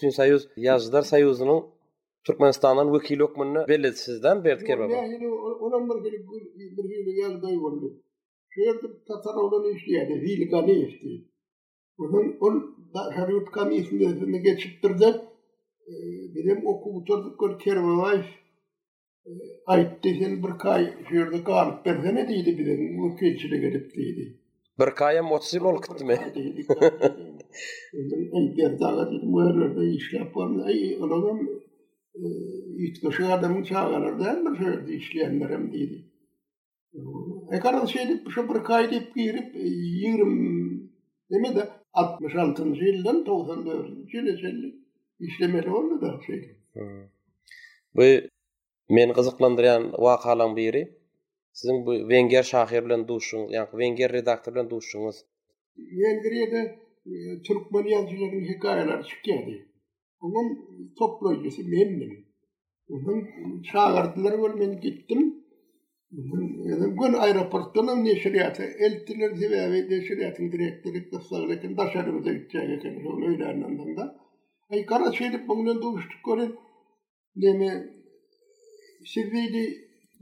Tün 0.00 0.10
Sayuz 0.10 0.48
Yazdar 0.56 1.02
Sayuzunun 1.02 1.66
Türkmenistan'dan 2.24 2.92
vekili 2.94 3.24
okumunu 3.24 3.68
belirtisizden 3.68 4.44
verdik 4.44 4.68
her 4.68 4.78
baba. 4.78 4.92
Ben 4.92 5.06
yine 5.12 5.28
onan 5.34 5.88
bir 6.04 6.10
gelip 6.10 6.26
bir 6.78 6.84
hili 6.84 7.20
yazdayı 7.20 7.60
oldu. 7.60 8.02
Şöyle 8.50 8.82
bir 8.82 8.88
tatar 9.08 9.34
on 9.34 9.46
oku 16.68 16.90
uçurduk 16.96 17.40
gör 17.40 17.58
kere 17.58 18.22
bir 20.42 20.52
kay 20.58 20.94
şöyle 21.10 21.44
kalıp 21.44 21.84
berse 21.86 22.14
ne 22.14 22.28
de 22.28 22.34
Bir 24.78 24.88
30 26.82 26.94
Enter 28.34 28.80
dağa 28.80 29.06
dedim, 29.10 29.32
bu 29.32 29.42
yerlerde 29.44 29.90
işlep 29.92 30.36
var 30.36 30.46
mı? 30.46 30.66
adam, 31.06 31.40
e, 32.14 32.24
yutkışı 32.76 33.26
adamı 33.26 33.64
çağırır, 33.64 34.18
değil 34.24 34.38
mi? 34.38 34.58
Şöyle 34.58 34.94
işleyenlerim 34.96 35.72
dedi. 35.72 36.04
E, 37.50 37.86
şey 37.86 38.02
edip, 38.02 38.26
şu 38.34 38.54
bir 38.54 38.54
kaydıp 38.62 39.14
girip, 39.16 39.56
e, 39.56 39.60
yirmi, 39.68 40.80
değil 41.30 41.54
de, 41.56 41.68
66. 41.92 42.68
yıldan 42.84 43.26
94. 43.26 44.14
yıl 44.14 44.26
içinde 44.26 44.74
işlemeli 45.20 45.70
oldu 45.70 46.00
da 46.00 46.18
şey. 46.26 46.56
Hmm. 46.72 47.02
Bu, 47.96 48.02
men 48.94 49.12
kızıklandıran 49.12 49.92
vakalan 49.92 50.56
biri, 50.56 50.96
sizin 51.52 51.86
bu 51.86 52.08
Venger 52.08 52.42
şahirle 52.42 53.08
duşunuz, 53.08 53.52
yani 53.52 53.68
Venger 53.74 54.10
E, 57.06 57.12
Türkmenistan 57.42 58.06
dilinde 58.08 58.48
hikayeler 58.54 59.02
çıktı. 59.04 59.30
Onun 60.20 60.48
toplojiyesi 60.98 61.62
memleketim. 61.68 62.24
Oradan 62.88 63.22
çağrıldılar 63.62 64.38
ve 64.42 64.60
ben 64.60 64.80
gittim. 64.80 65.44
Yani 66.70 66.96
gönü 67.00 67.16
aeroportundan 67.16 68.04
ne 68.04 68.16
şeriatı, 68.16 68.62
elti 68.62 69.14
dilleri 69.18 69.50
ve 69.50 69.60
adet 69.84 70.08
şeriatı 70.08 70.42
direktlikte 70.52 71.16
sağlarken 71.20 71.74
öyle 73.26 73.46
anlamda. 73.46 74.24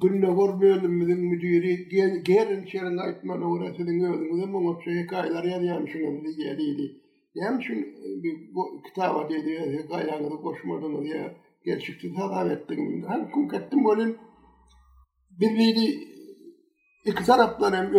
Gülle 0.03 0.27
görmeyelim 0.27 1.01
bizim 1.01 1.19
müdürü 1.19 2.23
gelin 2.25 2.65
şerin 2.65 2.97
aitman 2.97 3.43
öğretinin 3.43 3.99
gördüğümüzde 4.01 4.53
bu 4.53 4.61
mutlu 4.61 4.93
hikayeler 4.93 5.45
yer 5.45 5.61
yemişim 5.61 6.25
bizi 6.25 6.37
geliydi. 6.43 7.01
Yemişim 7.35 7.95
bir 8.23 8.35
kitaba 8.85 9.29
dedi 9.31 9.51
ya 9.51 9.63
hikayeler 9.83 10.25
de 10.25 10.29
koşmadın 10.43 11.05
diye 11.05 11.37
gerçekten 11.65 12.15
tadav 12.15 12.51
ettim. 12.51 13.05
Hani 13.09 13.31
kuk 13.31 13.55
ettim 13.55 13.79
böyle 13.85 14.13
birbiri 15.41 15.95
iki 17.07 17.25
taraftan 17.27 17.73
hem 17.73 17.93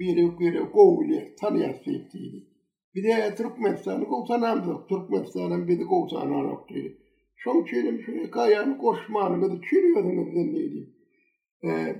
biri 0.00 0.40
biri 0.40 0.70
kovuyla 0.72 1.22
tanıyasıydı. 1.40 2.18
Bir 2.94 3.04
de 3.04 3.34
Türk 3.36 3.58
mefsanı 3.58 4.04
kovsanamdı. 4.04 4.86
Türk 4.90 5.10
mefsanı 5.10 5.68
bir 5.68 5.78
Çoğu 7.46 7.66
çeyrem 7.66 8.00
şu 8.00 8.12
hikayeni 8.12 8.78
koşmanı 8.78 9.40
gıdı 9.40 9.60
çürüyordun 9.70 10.16
ezden 10.36 10.86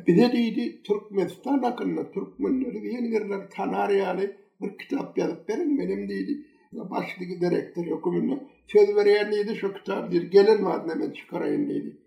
bize 0.07 0.33
deydi 0.33 0.83
Türkmenistan 0.83 1.59
hakkında 1.63 2.11
Türkmenleri 2.13 2.83
ve 2.83 2.89
yenilerler 2.89 3.51
tanar 3.51 3.91
yani 3.91 4.31
bir 4.61 4.79
kitap 4.79 5.19
yazıp 5.19 5.49
verin 5.51 5.79
benim 5.79 6.09
deydi. 6.09 6.47
Başlıki 6.73 7.41
direktör 7.41 7.87
yok 7.87 8.07
ömürlü. 8.07 8.41
Söz 8.67 8.97
veriyen 8.97 9.31
neydi 9.31 9.57
şu 9.57 9.75
kitap 9.75 10.13
bir 10.13 10.23
gelin 10.31 10.65
var 10.65 10.83
çıkarayım 11.15 11.69
deydi. 11.69 11.99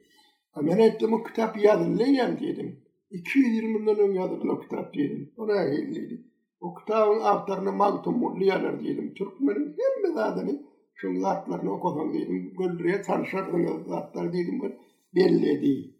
E, 0.59 0.67
ben 0.67 0.77
ettim 0.77 1.13
o 1.13 1.23
kitap 1.23 1.63
yazın 1.63 1.99
dedim. 2.41 2.79
220 3.11 3.91
ön 3.91 4.13
yazdım 4.13 4.49
o 4.49 4.59
kitap 4.59 4.95
dedim. 4.95 5.31
Oraya 5.37 5.69
geldiydi. 5.69 6.21
O 6.61 6.73
kitabın 6.75 7.19
avtarını 7.19 7.71
Maltumurlu 7.73 8.41
dedim. 8.41 9.09
hem 9.43 10.49
şu 11.01 11.15
zatlarını 11.19 11.73
okudum 11.73 12.13
dedim. 12.13 12.53
Gönlüye 12.59 13.01
tanışardım 13.01 13.65
o 13.65 13.83
zatlar 13.89 14.33
dedim. 14.33 14.61
Belli 15.15 15.61
değil. 15.61 15.93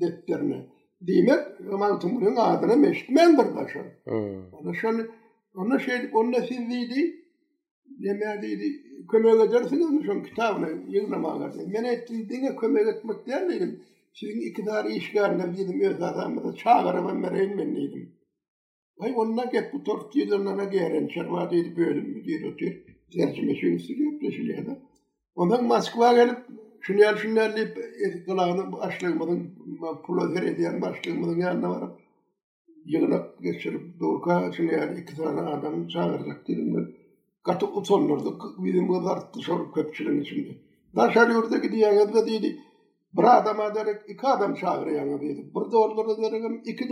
Dettlerine. 0.00 0.66
Demek 1.00 1.60
Mantumur'un 1.72 2.36
adına 2.36 2.76
meşit 2.76 3.10
mendir 3.10 3.54
başı. 3.56 3.78
Hmm. 4.04 4.52
Ona 4.52 4.74
şöyle 4.74 5.02
ona 5.54 5.78
şey 5.78 5.94
onun 6.12 6.32
nesil 6.32 6.70
değildi. 6.70 7.14
Demek 7.86 8.42
dedi. 8.42 8.82
Kömek 9.10 10.08
mi 10.08 10.22
kitabını? 10.28 10.92
Yılına 10.96 11.22
bakar 11.22 11.54
dedi. 11.58 12.28
dine 12.30 12.56
kömek 12.56 12.86
etmek 12.96 13.26
der 13.26 13.46
miydim? 13.46 13.82
Sizin 14.14 14.40
iktidar 14.40 14.84
işgarına 14.84 15.56
dedim. 15.56 15.80
Öz 15.80 16.02
adamıza 16.02 16.56
çağırıp 16.56 17.10
emmereyim 17.10 17.58
ben 19.02 19.12
onunla 19.14 19.50
bu 19.72 19.84
tort 19.84 20.16
yıllarına 20.16 20.64
gelen 20.64 21.06
çerva 21.08 21.50
dedi. 21.50 21.76
Bölüm 21.76 22.24
otur. 22.52 22.66
Çerçeve 23.10 23.54
şunisi 23.54 23.96
gitti 23.96 24.32
şu 24.32 24.42
yerde. 24.42 24.78
Ondan 25.34 25.64
Moskva 25.64 26.12
gelip 26.12 26.36
şunu 26.80 26.98
yer 27.00 27.16
şunu 27.16 27.38
yer 27.38 27.56
deyip 27.56 27.76
kulağını 28.26 28.72
başlamadın. 28.72 29.50
Proler 30.06 30.42
ediyen 30.42 30.82
başlamadın 30.82 31.38
yanına 31.40 31.70
varıp 31.70 31.94
yığınak 32.84 33.38
geçirip 33.42 33.82
iki 35.02 35.16
tane 35.16 35.40
adam 35.40 35.88
çağırdık 35.88 36.48
dedim 36.48 36.74
ben. 36.76 36.94
Katı 37.42 37.66
utonurdu. 37.66 38.38
Bizim 38.58 38.92
kadar 38.92 39.18
dışarı 39.34 39.72
köpçülün 39.74 40.20
içinde. 40.20 40.48
Daşar 40.96 41.28
yurda 41.30 41.58
gidiyen 41.58 41.96
adı 41.96 42.26
dedi. 42.26 42.56
Bir 43.18 43.36
adama 43.38 43.72
iki 44.08 44.26
adam 44.26 44.54
çağırıyan 44.54 45.20
dedi. 45.20 45.50
Bir 45.54 45.72
doğruları 45.72 46.56
iki 46.64 46.88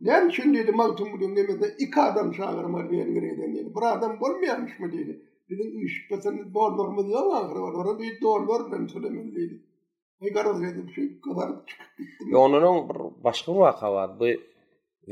Nem 0.00 0.28
üçin 0.28 0.54
dedi 0.54 0.72
maltum 0.72 1.08
bulun 1.12 1.36
iki 1.78 2.00
adam 2.00 2.32
çağırmak 2.32 2.90
bir 2.90 2.98
yere 2.98 3.38
dedi. 3.38 3.72
Bir 3.76 3.96
adam 3.96 4.20
bolmayarmış 4.20 4.78
mı 4.80 4.92
dedi. 4.92 5.22
Bizim 5.50 5.82
iş 5.84 6.08
pesini 6.08 6.54
doldur 6.54 6.88
mu 6.88 7.06
diyor 7.06 7.22
ama 7.22 7.48
var 7.48 7.56
orada 7.76 7.98
bir 7.98 8.20
doldur 8.20 8.72
ben 8.72 8.86
söylemem 8.86 9.30
dedi. 9.34 9.62
Ne 10.20 10.32
karar 10.32 10.60
dedi 10.62 10.86
bir 10.86 10.92
şey 10.92 11.20
kadar 11.20 11.66
çıkıp 11.66 11.86
bir 11.98 12.04
başka 13.24 13.52
bir 13.54 13.58
vaka 13.58 14.20
Bu 14.20 14.24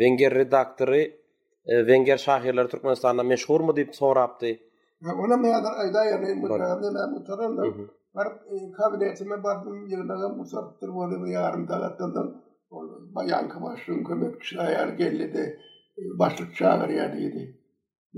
Venger 0.00 0.34
redaktörü 0.34 1.12
Venger 1.86 2.14
e, 2.14 2.18
şahirleri 2.18 2.68
Türkmenistan'da 2.68 3.22
meşhur 3.22 3.60
mu 3.60 3.76
deyip 3.76 3.94
sorabdı. 3.96 4.46
Ona 5.18 5.36
meyadar 5.36 5.72
bayanka 13.14 13.62
başlığın 13.62 14.04
kömekçisi 14.04 14.60
ayar 14.60 14.88
geldi 14.88 15.34
de 15.34 15.58
başlık 16.18 16.54
çağırıya 16.54 17.12
dedi. 17.12 17.60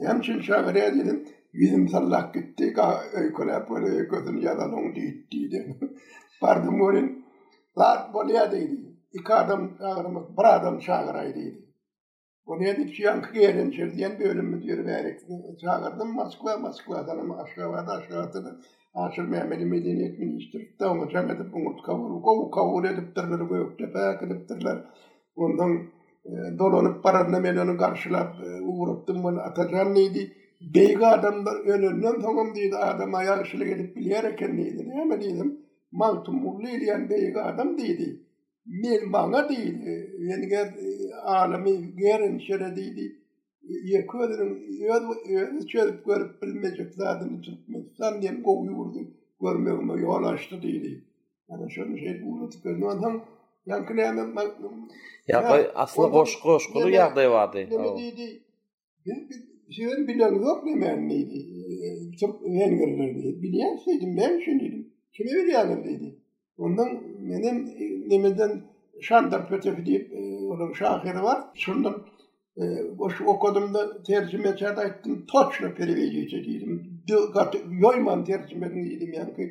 Hem 0.03 0.21
için 0.21 0.41
çağırıya 0.41 0.95
dedim, 0.95 1.89
sallak 1.89 2.35
gitti, 2.35 2.75
öyküle 3.15 3.67
böyle 3.71 4.05
gözüm 4.05 4.39
yadan 4.39 4.73
onu 4.73 4.95
deyitti 4.95 5.37
dedi. 5.51 5.81
Pardon 6.41 6.77
morin, 6.79 7.25
lat 7.79 8.15
boliya 8.15 8.53
dedi. 8.53 8.79
İki 9.13 9.35
adam 9.35 9.77
çağırmak, 9.79 10.39
bir 10.39 10.57
adam 10.57 10.79
çağıraydı 10.79 11.35
dedi. 11.39 11.68
Oraya 12.49 12.77
dip 12.77 12.95
ki 12.95 13.03
yankı 13.03 13.33
gelin 13.35 13.71
şir 13.71 13.95
diyen 13.97 14.13
bölüm 14.21 14.47
müdürü 14.47 14.87
verikti. 14.87 15.33
Çağırdım 15.61 16.13
Moskva, 16.13 16.57
Moskva'dan 16.57 17.19
ama 17.19 17.37
Aşkabad'a 17.43 17.93
aşkabatını 17.93 18.57
Aşır 18.95 19.23
Mehmet'i 19.29 19.65
medeniyet 19.67 20.19
ministri 20.19 20.79
de 20.81 20.87
onu 20.87 21.11
çam 21.11 21.31
edip 21.31 21.55
umut 21.55 21.83
kavur, 21.83 22.23
kovu 22.23 22.51
kavur 22.51 22.85
edip 22.85 23.17
dırlar, 23.17 23.49
kovuk 23.49 23.79
tepek 23.79 24.23
edip 24.23 24.49
dırlar. 24.49 24.85
Ondan 25.37 25.73
e, 26.25 26.59
dolanıp 26.59 27.03
paranla 27.03 27.45
ben 27.45 27.57
onu 27.57 27.77
karşılap 27.77 28.35
e, 28.47 28.63
uğruptum 28.63 29.23
bunu 29.23 29.41
atacağım 29.41 29.95
neydi? 29.95 30.33
Beyga 30.75 31.07
adamlar 31.07 31.67
önünden 31.67 32.21
tamam 32.21 32.55
dedi 32.55 32.77
adam 32.77 33.15
ayağı 33.15 33.47
şile 33.47 33.65
gidip 33.69 33.97
bilerek 33.97 34.41
neydi? 34.55 34.89
Ne 34.89 35.05
mi 35.05 35.21
dedim? 35.21 35.59
Maltum 35.93 36.47
Ulu'yla 36.47 37.11
beyga 37.11 37.43
adam 37.43 37.79
dedi. 37.79 38.21
men 38.69 39.13
bana 39.13 39.49
değil, 39.49 39.75
yani 40.19 40.69
alemi 41.23 41.97
gerin 41.97 42.39
şöyle 42.39 42.77
değildi. 42.77 43.17
Ya 43.85 44.07
köderim, 44.07 44.59
ya 44.81 45.01
çöp 45.69 46.05
görüp 46.05 46.43
bilmecek 46.43 46.95
zaten 46.95 47.41
tutmuş. 47.43 47.87
Sen 47.99 48.23
diye 48.23 48.43
kovuyordun, 48.43 49.17
görmeyeyim, 49.41 49.99
yol 49.99 50.25
açtı 50.25 50.63
değildi. 50.63 51.05
Yani 51.51 51.73
şöyle 51.73 51.99
şey 52.01 52.25
bulduk, 52.27 52.53
ben 52.65 52.81
onun 52.81 53.23
yankılayana 53.67 54.37
baktım. 54.37 54.89
Ya 55.29 55.43
bu 55.51 55.79
aslında 55.79 56.13
boş 56.13 56.45
boş 56.45 56.71
kuru 56.73 56.91
yağday 56.91 57.31
vardı. 57.31 57.69
Ben 57.71 57.85
bir 59.71 59.75
şeyden 59.75 60.07
ben 64.19 64.39
Kime 65.39 65.77
bir 65.83 65.85
dedi. 65.85 66.19
Ondan 66.59 66.89
menim 67.21 67.57
e, 67.79 68.09
nemeden 68.11 68.63
şandan 69.01 69.47
pötek 69.49 69.87
deyip 69.87 70.13
e, 70.13 70.19
onun 70.47 70.73
şahiri 70.73 71.23
var. 71.23 71.43
Şundan 71.55 71.95
e, 72.59 72.63
boş 72.99 73.21
okudum 73.21 73.75
da 73.75 74.03
tercüme 74.03 74.57
çarda 74.57 74.85
ettim. 74.85 75.27
Toçlu 75.33 75.75
periveci 75.75 76.21
içe 76.21 76.39
giydim. 76.41 77.03
Yoyman 77.81 78.25
tercüme 78.25 78.69
giydim 78.69 79.13
yankı. 79.13 79.43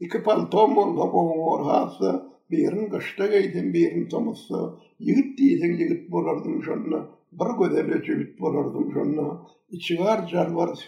İki 0.00 0.22
paltom 0.22 0.74
mu 0.74 0.96
lokomu 0.96 1.30
orhası. 1.52 2.22
Birin 2.50 2.88
kışta 2.90 3.26
giydim, 3.26 3.72
birin 3.74 4.08
tomusu. 4.08 4.80
Yigit 4.98 5.38
diyesin 5.38 5.72
yigit 5.78 6.10
bulurdum 6.10 6.62
Bir 7.32 7.58
gözelle 7.58 8.02
çöpüt 8.02 8.40
bulurdum 8.40 8.90
şundan. 8.92 9.46
İçi 9.70 9.98
var, 10.00 10.26
car 10.28 10.50
var, 10.50 10.82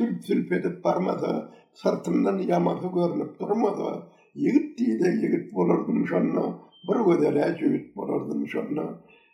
edip 0.51 0.83
parmadı. 0.83 1.51
Sırtımdan 1.75 2.39
yaması 2.39 2.87
görünüp 2.89 3.41
durmadı. 3.41 4.03
yigit 4.35 4.79
diýde 4.79 5.09
yigit 5.21 5.53
bolardym 5.55 6.07
şonda, 6.07 6.43
bir 6.89 7.01
gödele 7.07 7.41
ýigit 7.53 7.95
bolardym 7.97 8.47
şonda. 8.49 8.85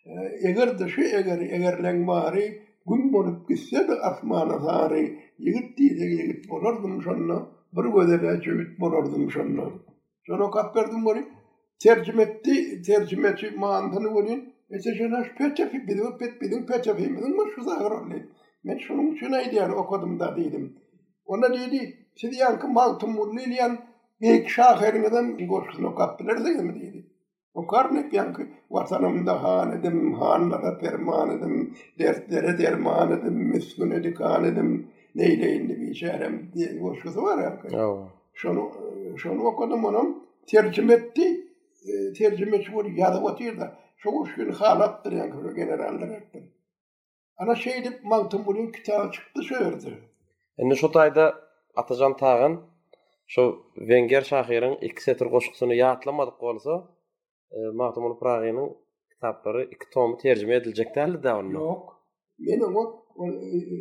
E, 0.07 0.49
eger 0.49 0.79
de 0.79 0.89
şu 0.89 1.03
eger 1.03 1.39
egerleň 1.41 2.07
bary, 2.07 2.45
gün 2.87 3.13
bolup 3.13 3.49
gitse 3.49 3.89
de 3.89 3.93
asmany 3.95 4.49
hary, 4.53 5.19
yigit 5.39 5.79
diýde 5.79 6.05
yigit 6.05 6.51
bolardym 6.51 7.03
şonda, 7.03 7.37
bir 7.73 7.85
gödele 7.97 8.27
ýigit 8.39 8.81
bolardym 8.81 9.31
şonda. 9.31 9.71
Şonu 10.27 10.51
kap 10.51 10.77
berdim 10.77 11.05
bory. 11.05 11.25
Tercüme 11.83 12.23
etti, 12.23 12.83
tercüme 12.83 13.29
etti, 13.29 13.53
mantını 13.59 14.15
bulun. 14.15 14.53
Ese 14.71 14.95
şunaş 14.95 15.29
peçefi, 15.39 15.87
bilin 15.89 16.19
pet, 16.19 16.41
bilin 16.43 16.67
peçefi, 16.67 17.03
bilin 17.05 17.31
mi 17.31 17.51
şu 17.55 17.63
zahrolle. 17.63 18.27
Men 18.65 18.79
şunun 18.79 19.15
şunaydi 19.15 19.55
yani 19.57 19.75
okudum 19.75 20.21
da 20.21 20.37
dedim. 20.37 20.77
Ona 21.25 21.49
dedi, 21.55 21.97
siz 22.17 22.39
yankı 22.41 22.69
maltum 22.69 23.11
mullu 23.11 23.41
bir 24.21 24.45
kişi 24.45 24.63
aferinizden 24.63 25.49
gorkusun 25.49 25.85
o 25.85 25.95
kaptılar 25.95 26.45
da 26.45 26.49
yemin 26.49 26.81
edildi. 26.81 27.07
O 27.55 27.67
kar 27.67 27.95
ne 27.95 28.09
piyankı 28.09 28.47
vatanımda 28.71 29.43
han 29.45 29.73
edim, 29.81 30.15
hanlara 30.15 30.79
ferman 30.79 31.31
edim, 31.39 31.75
dertlere 31.99 32.59
derman 32.59 33.13
edim, 33.13 33.33
miskun 33.35 33.91
edikan 33.91 34.45
edim, 34.45 34.91
neyle 35.15 35.53
indi 35.53 35.81
bir 35.81 35.95
şehrem 35.95 36.53
diye 36.55 36.73
gorkusu 36.79 37.23
var 37.23 37.39
ya. 37.43 37.63
Yani. 37.71 38.07
Şunu, 38.35 38.71
şunu 39.17 39.43
okudum 39.45 39.85
onun, 39.85 40.27
tercüm 40.49 40.91
etti, 40.91 41.41
e, 41.87 42.13
tercümeci 42.19 42.73
bu 42.73 42.83
yazı 42.97 43.21
otuyor 43.21 43.61
da, 43.61 43.77
şu 43.97 44.11
üç 44.27 44.35
gün 44.35 44.53
halaptır 44.53 45.13
yankı, 45.13 45.55
generaldir 45.55 46.09
ettim. 46.09 46.53
Ana 47.37 47.55
şey 47.55 47.79
edip, 47.79 48.05
Maltın 48.05 48.43
bunun 48.47 48.73
kitabı 48.73 49.11
çıktı, 49.11 49.43
söyledi. 49.43 49.99
Enne 50.59 50.75
şotayda 50.75 51.35
Atacan 51.77 52.17
Tağın 52.17 52.61
şu 53.27 53.57
Wenger 53.75 54.21
şahyrın 54.23 54.73
iki 54.75 55.03
setir 55.03 55.27
goşgusunu 55.27 55.75
yatlamadyk 55.75 56.41
bolsa, 56.41 56.89
e, 57.51 57.59
Mahmud 57.75 58.19
Praginin 58.21 58.77
kitapları 59.13 59.65
iki 59.65 59.91
tom 59.95 60.17
tercüme 60.19 60.55
edilecek 60.55 60.95
derdi 60.97 61.23
de 61.23 61.33
onu. 61.33 61.49
Yok. 61.53 62.05
Benim 62.39 62.77
o 62.77 62.85
e, 63.25 63.27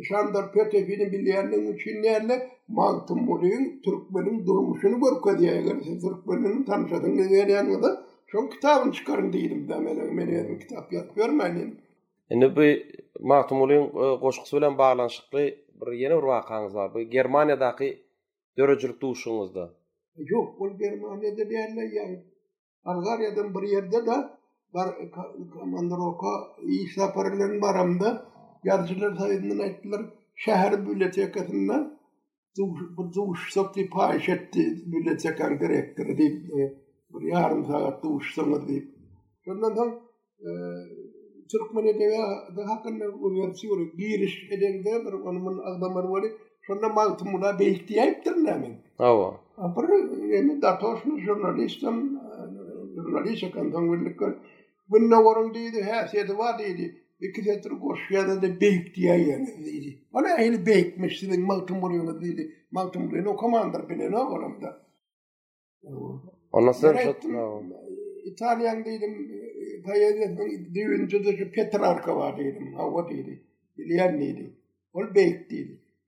Şandar 0.02 0.52
Pötefi'nin 0.52 1.12
bilyenlerin 1.12 1.74
için 1.76 2.02
neyle 2.02 2.50
Mahmud 2.68 3.08
Mulu'nun 3.08 3.82
Türkmen'in 3.84 4.46
durmuşunu 4.46 5.00
görüp 5.00 5.24
kediye 5.24 5.62
görse 5.62 5.98
Türkmen'in 6.00 6.64
tanışadığını 6.64 7.30
veriyenle 7.30 7.82
de 7.82 7.86
şu 8.26 8.48
kitabını 8.48 8.92
çıkarın 8.92 9.32
deydim 9.32 9.68
de 9.68 10.58
kitap 10.58 10.92
yapıyorum 10.92 11.38
ben 11.38 11.56
dedim. 12.30 12.52
bu 12.56 12.62
Mahmud 13.28 13.50
Mulu'nun 13.50 13.84
e, 13.88 15.16
bir 15.32 15.92
yeni 15.92 16.16
bir 16.16 16.22
var. 16.22 16.94
Bu 16.94 17.00
Germanya'daki 17.00 18.05
dörejirik 18.58 19.02
duşuňyzda. 19.02 19.64
Yok, 20.32 20.48
ol 20.62 20.70
Germaniýada 20.82 21.44
diýerle 21.50 21.84
ýaly. 21.96 22.16
bir 23.54 23.62
ýerde 23.74 24.00
de 24.08 24.16
bar 24.74 24.88
komandoroka 25.56 26.32
işlaparlaryň 26.84 27.60
baramda 27.64 28.08
ýarjylar 28.68 29.12
saýdyndan 29.20 29.60
aýtdylar, 29.66 30.02
şäher 30.46 30.72
bibliotekasyndan 30.86 31.82
bu 32.96 33.02
duş 33.16 33.52
sokty 33.52 33.82
paýşetdi 33.96 34.62
bibliotekan 34.92 35.52
direktor 35.60 36.06
diýip 36.18 36.36
bir 37.12 37.22
ýarym 37.32 37.62
saat 37.66 38.02
duş 38.04 38.24
Şondan 39.46 39.72
soň 39.78 39.90
Türkmen 41.50 41.84
edebiýatyna 41.94 42.62
hakynda 42.70 43.04
bir 43.04 43.32
şeýle 43.60 43.84
giriş 43.98 44.34
edende 44.54 44.92
bir 45.06 45.12
onuň 45.28 46.36
Sonra 46.66 46.88
mantım 46.88 47.28
buna 47.32 47.58
beyti 47.58 47.94
yaptır 47.94 48.36
nemin. 48.44 48.74
Ava. 48.98 49.40
Apır 49.56 49.84
yeni 50.28 50.62
datoşlu 50.62 51.20
jurnalistim, 51.20 52.20
jurnalist 52.94 53.50
kantan 53.50 53.90
gülük 53.90 54.18
kör. 54.18 54.34
Bunna 54.88 55.24
varım 55.24 55.54
dedi, 55.54 55.82
he 55.82 56.08
seyde 56.08 56.38
var 56.38 56.58
dedi. 56.58 57.02
Bir 57.20 57.44
tetir 57.44 57.70
koşuyada 57.70 58.42
da 58.42 58.60
beyti 58.60 59.02
yani 59.02 59.46
dedi. 59.60 59.98
Ona 60.12 60.40
yeni 60.40 60.66
beytmiş 60.66 61.22
dedi, 61.22 61.38
mantım 61.38 61.82
buna 61.82 61.94
yunu 61.94 62.20
dedi. 62.22 62.52
Mantım 62.70 63.10
buna 63.10 63.18
yunu 63.18 63.36
komandır 63.36 63.88
bile 63.88 64.10
ne 64.10 64.16
Ol 74.96 75.14
beyt 75.14 75.52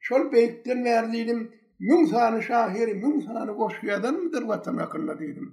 şol 0.08 0.24
beýikden 0.32 0.78
berdiýdim, 0.88 1.40
müň 1.88 2.02
sany 2.12 2.40
şahyr, 2.50 2.88
müň 3.02 3.16
sany 3.26 3.50
goşýadan 3.60 4.14
mydyr 4.22 4.44
watan 4.50 4.76
akylla 4.84 5.14
diýdim. 5.22 5.46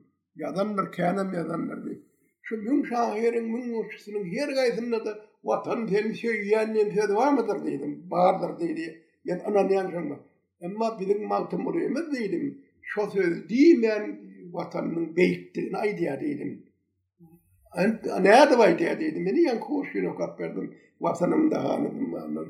Ýadanlar 0.44 0.86
känem 0.98 1.30
ýadanlar 1.40 1.80
diýdim. 1.86 2.04
Şu 2.48 2.54
müň 2.66 2.80
şahyryň 2.92 3.48
müň 3.56 3.66
goşçysynyň 3.76 4.24
her 4.38 4.50
gaýsynda 4.60 5.00
da 5.08 5.12
watan 5.50 5.80
temsil 5.92 6.38
ýanyň 6.54 6.90
tedwa 6.98 7.28
mydyr 7.38 7.58
diýdim, 7.66 7.92
bardyr 8.14 8.52
diýdi. 8.62 8.86
Ýet 9.26 9.40
ana 9.48 10.22
Emma 10.68 10.90
bilin 11.00 11.28
maltym 11.28 11.68
urýmy 11.70 12.02
diýdim. 12.14 12.44
Şo 12.92 13.04
söz 13.14 13.34
diýmän 13.52 14.04
watanyň 14.58 15.06
beýikdigini 15.18 15.78
aýdýar 15.86 16.22
dedim 16.28 16.52
Näde 18.28 18.56
wagtýar 18.62 18.96
diýdim, 19.02 19.24
meni 19.28 19.44
berdim. 20.40 20.66
vatanımda 21.02 21.56
da 21.56 21.64
hanım 21.64 22.10
mamur 22.10 22.48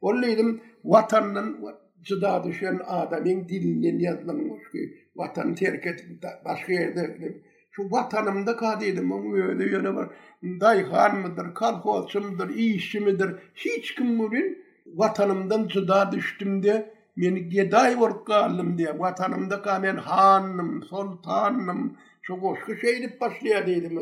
Olleydim 0.00 0.60
vatanın 0.84 1.64
cıda 2.02 2.44
düşen 2.44 2.80
adamın 2.86 3.48
dilinin 3.48 3.98
yazılmış 3.98 4.70
ki 4.72 4.78
Vatanı 5.16 5.54
terk 5.54 5.86
et 5.86 6.04
başka 6.44 6.72
yerde 6.72 7.18
Şu 7.70 7.90
vatanımda 7.90 8.56
kadiydim 8.56 9.12
ama 9.12 9.36
öyle 9.36 9.64
yöne 9.70 9.94
var. 9.94 10.08
Dayhan 10.60 11.16
mıdır, 11.18 11.54
kalkolçı 11.54 12.20
mıdır, 12.20 12.54
işçi 12.54 13.00
midir? 13.00 13.30
Hiç 13.54 13.94
kim 13.94 14.18
bugün 14.18 14.58
vatanımdan 14.86 15.68
cıda 15.68 16.12
düştüm 16.12 16.62
de 16.62 16.94
meni 17.16 17.48
geday 17.48 17.96
vurup 17.96 18.26
kaldım 18.26 18.78
diye. 18.78 18.98
Vatanımda 18.98 19.62
kamen 19.62 19.94
men 19.94 20.00
hanım, 20.02 20.82
sultanım. 20.82 21.96
Şu 22.22 22.40
koşku 22.40 22.76
şey 22.76 22.96
edip 22.96 23.20
başlıyor 23.20 23.66
dedim. 23.66 23.98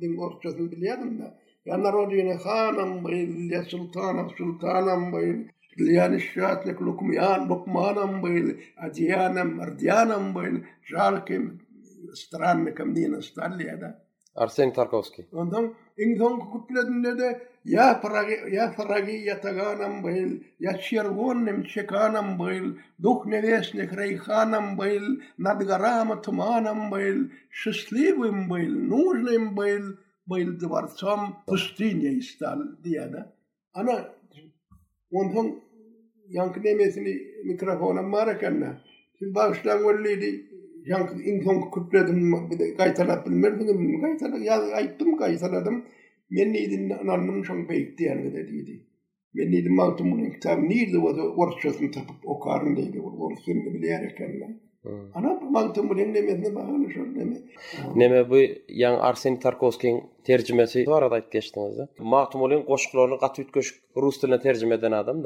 Dinkorçasını 0.00 0.70
biliyordum 0.72 1.18
da. 1.18 1.24
De. 1.24 1.34
Я 1.66 1.76
народу 1.76 2.14
не 2.22 2.38
ханам, 2.38 3.08
и 3.08 3.26
для 3.26 3.64
султана, 3.64 4.30
султанам, 4.38 5.18
и 5.18 5.50
для 5.76 6.06
нищат 6.06 6.64
لكم, 6.64 7.10
я 7.12 7.40
бакманам, 7.40 8.24
а 8.82 8.90
дьянам 8.90 9.60
ардьянам, 9.60 10.34
жалким 10.84 11.60
страмкам 12.14 12.94
дина 12.94 13.20
стали 13.20 13.64
еда. 13.64 13.98
Арсен 14.36 14.72
Тарковский. 14.72 15.26
Он 15.32 15.50
там, 15.50 15.76
ингом 15.96 16.48
купледынде, 16.52 17.40
я 17.64 17.94
пара 17.94 18.24
я 19.08 19.34
таганам 19.44 20.02
был, 20.02 20.40
я 20.60 20.74
чергонным 20.74 21.64
чеканам 21.64 22.38
был, 22.38 22.76
дух 22.98 23.26
невесных 23.26 23.92
рейханам 23.92 24.76
был, 24.76 25.18
над 25.36 25.66
гора 25.66 26.04
матунам 26.04 26.90
был, 26.90 27.30
счастливым 27.50 28.46
был, 28.48 28.70
нужным 28.94 29.56
был. 29.56 29.96
bayıldı 30.26 30.70
var 30.70 30.90
tam 31.00 31.44
pustinye 31.46 32.20
diye 32.84 33.00
de. 33.12 33.24
Ana 33.74 34.12
onun 35.10 35.62
yankı 36.28 36.60
mikrofona 37.44 38.02
marakanna. 38.02 38.80
Kim 39.18 39.34
bağışlan 39.34 39.84
verliydi. 39.88 40.46
Yankı 40.86 41.22
inton 41.22 41.70
kütledim 41.70 42.50
bir 42.50 42.58
de 42.58 42.76
kaytala 42.76 43.24
bilmerdim. 43.26 44.00
Kaytala 44.00 44.38
ya 44.38 44.60
aittim 44.62 45.16
kaytaladım. 45.16 45.84
Men 46.30 46.52
neydin 46.52 46.90
anannım 46.90 47.44
şan 47.44 47.66
peyikti 47.66 48.04
yani 48.04 48.32
de 48.32 48.36
dedi. 48.48 48.86
Men 49.34 49.52
neydin 49.52 49.74
maltumun 49.74 50.30
kitabı 50.30 50.68
neydi 50.68 50.98
o 50.98 51.16
da 51.16 51.22
orçasını 51.34 51.90
okarın 52.24 52.76
deydi. 52.76 53.00
Orçasını 53.00 53.74
bile 53.74 53.86
Hmm. 54.86 55.00
Ana 55.14 55.40
bu 55.42 55.50
mantım 55.50 55.88
bunun 55.88 55.98
nemetine 55.98 57.42
Neme 57.96 58.30
bu 58.30 58.36
yang 58.68 58.98
Arsen 59.00 59.40
Tarkovskin 59.40 60.04
tercümesi 60.24 60.84
var 60.86 61.10
da 61.10 61.14
ait 61.14 61.32
geçtiniz. 61.32 61.78
Mahtumulin 61.98 62.62
koşkularını 62.66 63.18
katı 63.20 63.42
Rus 63.96 64.22
diline 64.22 64.40
tercüm 64.40 64.72
eden 64.72 64.92
adam 64.92 65.24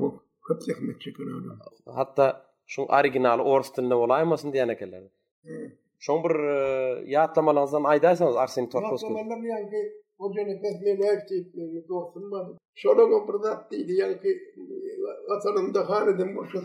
bu 0.00 0.22
kıp 0.46 0.62
zekmet 0.62 1.00
çekin 1.00 1.22
adam. 1.24 1.58
Hatta 1.86 2.46
şun 2.66 2.86
originali 2.86 3.42
Ors 3.42 3.76
diline 3.76 3.94
olaymasın 3.94 4.52
diyen 4.52 4.68
ekeller. 4.68 5.02
Hmm. 5.44 5.66
Şun 5.98 6.24
bir 6.24 6.34
yaatlamalarınızdan 7.06 7.84
e, 7.84 7.86
aydaysanız 7.88 8.36
Arsen 8.36 8.68
Tarkovskin. 8.70 9.12
Mahtumalarını 9.12 9.46
yan 9.46 9.70
ki 9.70 9.72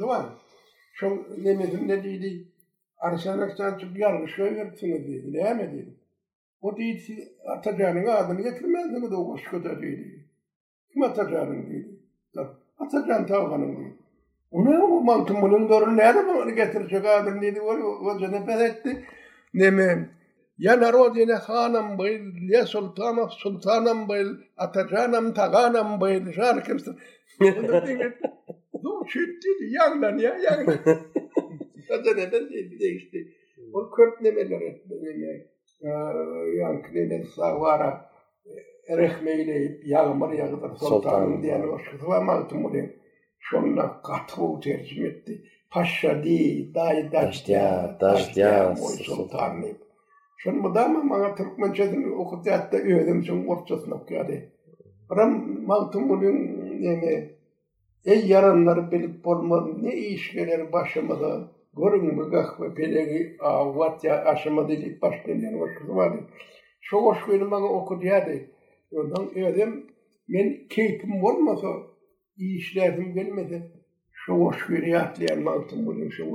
var. 0.08 0.26
şu 1.00 1.28
nemedim 1.38 1.88
ne 1.88 2.04
dedi 2.04 2.48
arşanaktan 2.98 3.78
çıp 3.78 3.98
yalmış 4.00 4.36
göğürtsin 4.36 4.88
dedi 4.92 5.24
ne 5.34 5.54
mi 5.54 5.70
dedi 5.74 5.94
o 6.62 6.78
dedi 6.78 7.28
Atacan'ın 7.48 8.06
adını 8.06 8.42
getirmez 8.42 8.92
mi 8.92 9.12
de 9.12 9.16
o 9.16 9.34
başka 9.34 9.64
da 9.64 9.82
dedi 9.82 10.26
kim 10.94 11.04
Atacan'ın» 11.04 11.70
dedi 11.70 11.88
atacağın 12.80 13.26
tavanı 13.26 13.66
mı 13.68 13.90
o 14.52 14.66
ne 14.66 14.78
o 14.84 15.02
mantım 15.04 15.42
bunun 15.42 15.70
doğru 15.70 15.98
ne 15.98 16.06
adamı 16.06 16.40
onu 16.42 16.56
getirecek 16.56 17.06
adını 17.06 17.42
dedi 17.42 17.62
o, 17.62 17.74
o 18.06 18.20
cennet 18.20 18.50
etti 18.50 19.04
ne 19.54 19.72
Yana 20.58 20.94
rodine 20.94 21.34
hanam 21.34 21.98
byl, 22.00 22.50
ya 22.50 22.66
sultanov 22.66 23.30
sultanam 23.32 24.08
byl, 24.08 24.38
atajanam 24.58 25.34
taganam 25.34 26.00
byl, 26.00 26.34
jarkim. 26.34 26.78
Ну, 28.84 28.92
чутти, 29.10 29.50
яңдан 29.74 30.18
я, 30.22 30.32
яңдан. 30.38 30.82
Тогда 31.88 32.12
не 32.18 32.26
бен 32.34 32.44
де 32.52 32.62
дейшти. 32.82 33.20
Он 33.74 33.88
көп 33.96 34.22
немелер 34.22 34.62
этмелене, 34.70 35.34
яң 36.60 36.82
кленен 36.86 37.24
савара, 37.38 37.90
рехмейле 39.02 39.58
ип, 39.66 39.84
яғмар 39.90 40.34
яғдар 40.38 40.74
шонна 43.48 44.02
қатву 44.04 44.58
терзіметті, 44.60 45.38
паша 45.72 46.18
Şun 50.38 50.64
bu 50.64 50.76
da 50.76 50.88
mı 50.88 51.10
bana 51.10 51.36
Türkmençesini 51.36 52.12
okutu 52.16 52.50
etti, 52.50 52.78
öğledim 52.78 53.24
şun 53.24 53.48
orçasını 53.48 53.96
okuyadı. 53.96 54.50
Ram 55.18 55.62
maltum 55.66 56.10
bugün 56.10 56.38
yani 56.82 57.30
ey 58.06 58.26
yaranlar 58.28 58.92
bilip 58.92 59.26
bolmaz 59.26 59.70
ne 59.82 59.96
iş 59.96 60.32
gelir 60.34 60.72
başımıza 60.72 61.52
görün 61.78 62.16
mü 62.16 62.30
gah 62.32 62.62
ve 62.62 62.74
peleği 62.74 63.38
avat 63.40 64.04
ya 64.04 64.26
aşama 64.26 64.68
dedi 64.70 65.00
başlayan 65.02 65.60
o 68.94 69.16
men 70.28 70.68
keyfim 70.70 71.24
olmasa 71.24 71.68
iyi 72.38 72.58
işlerim 72.58 73.14
gelmedi. 73.14 73.72
Şu 74.12 74.34
hoş 74.34 74.70
beni 74.70 75.00
atlayan 75.00 75.44
maltum 75.44 76.12
şu 76.12 76.26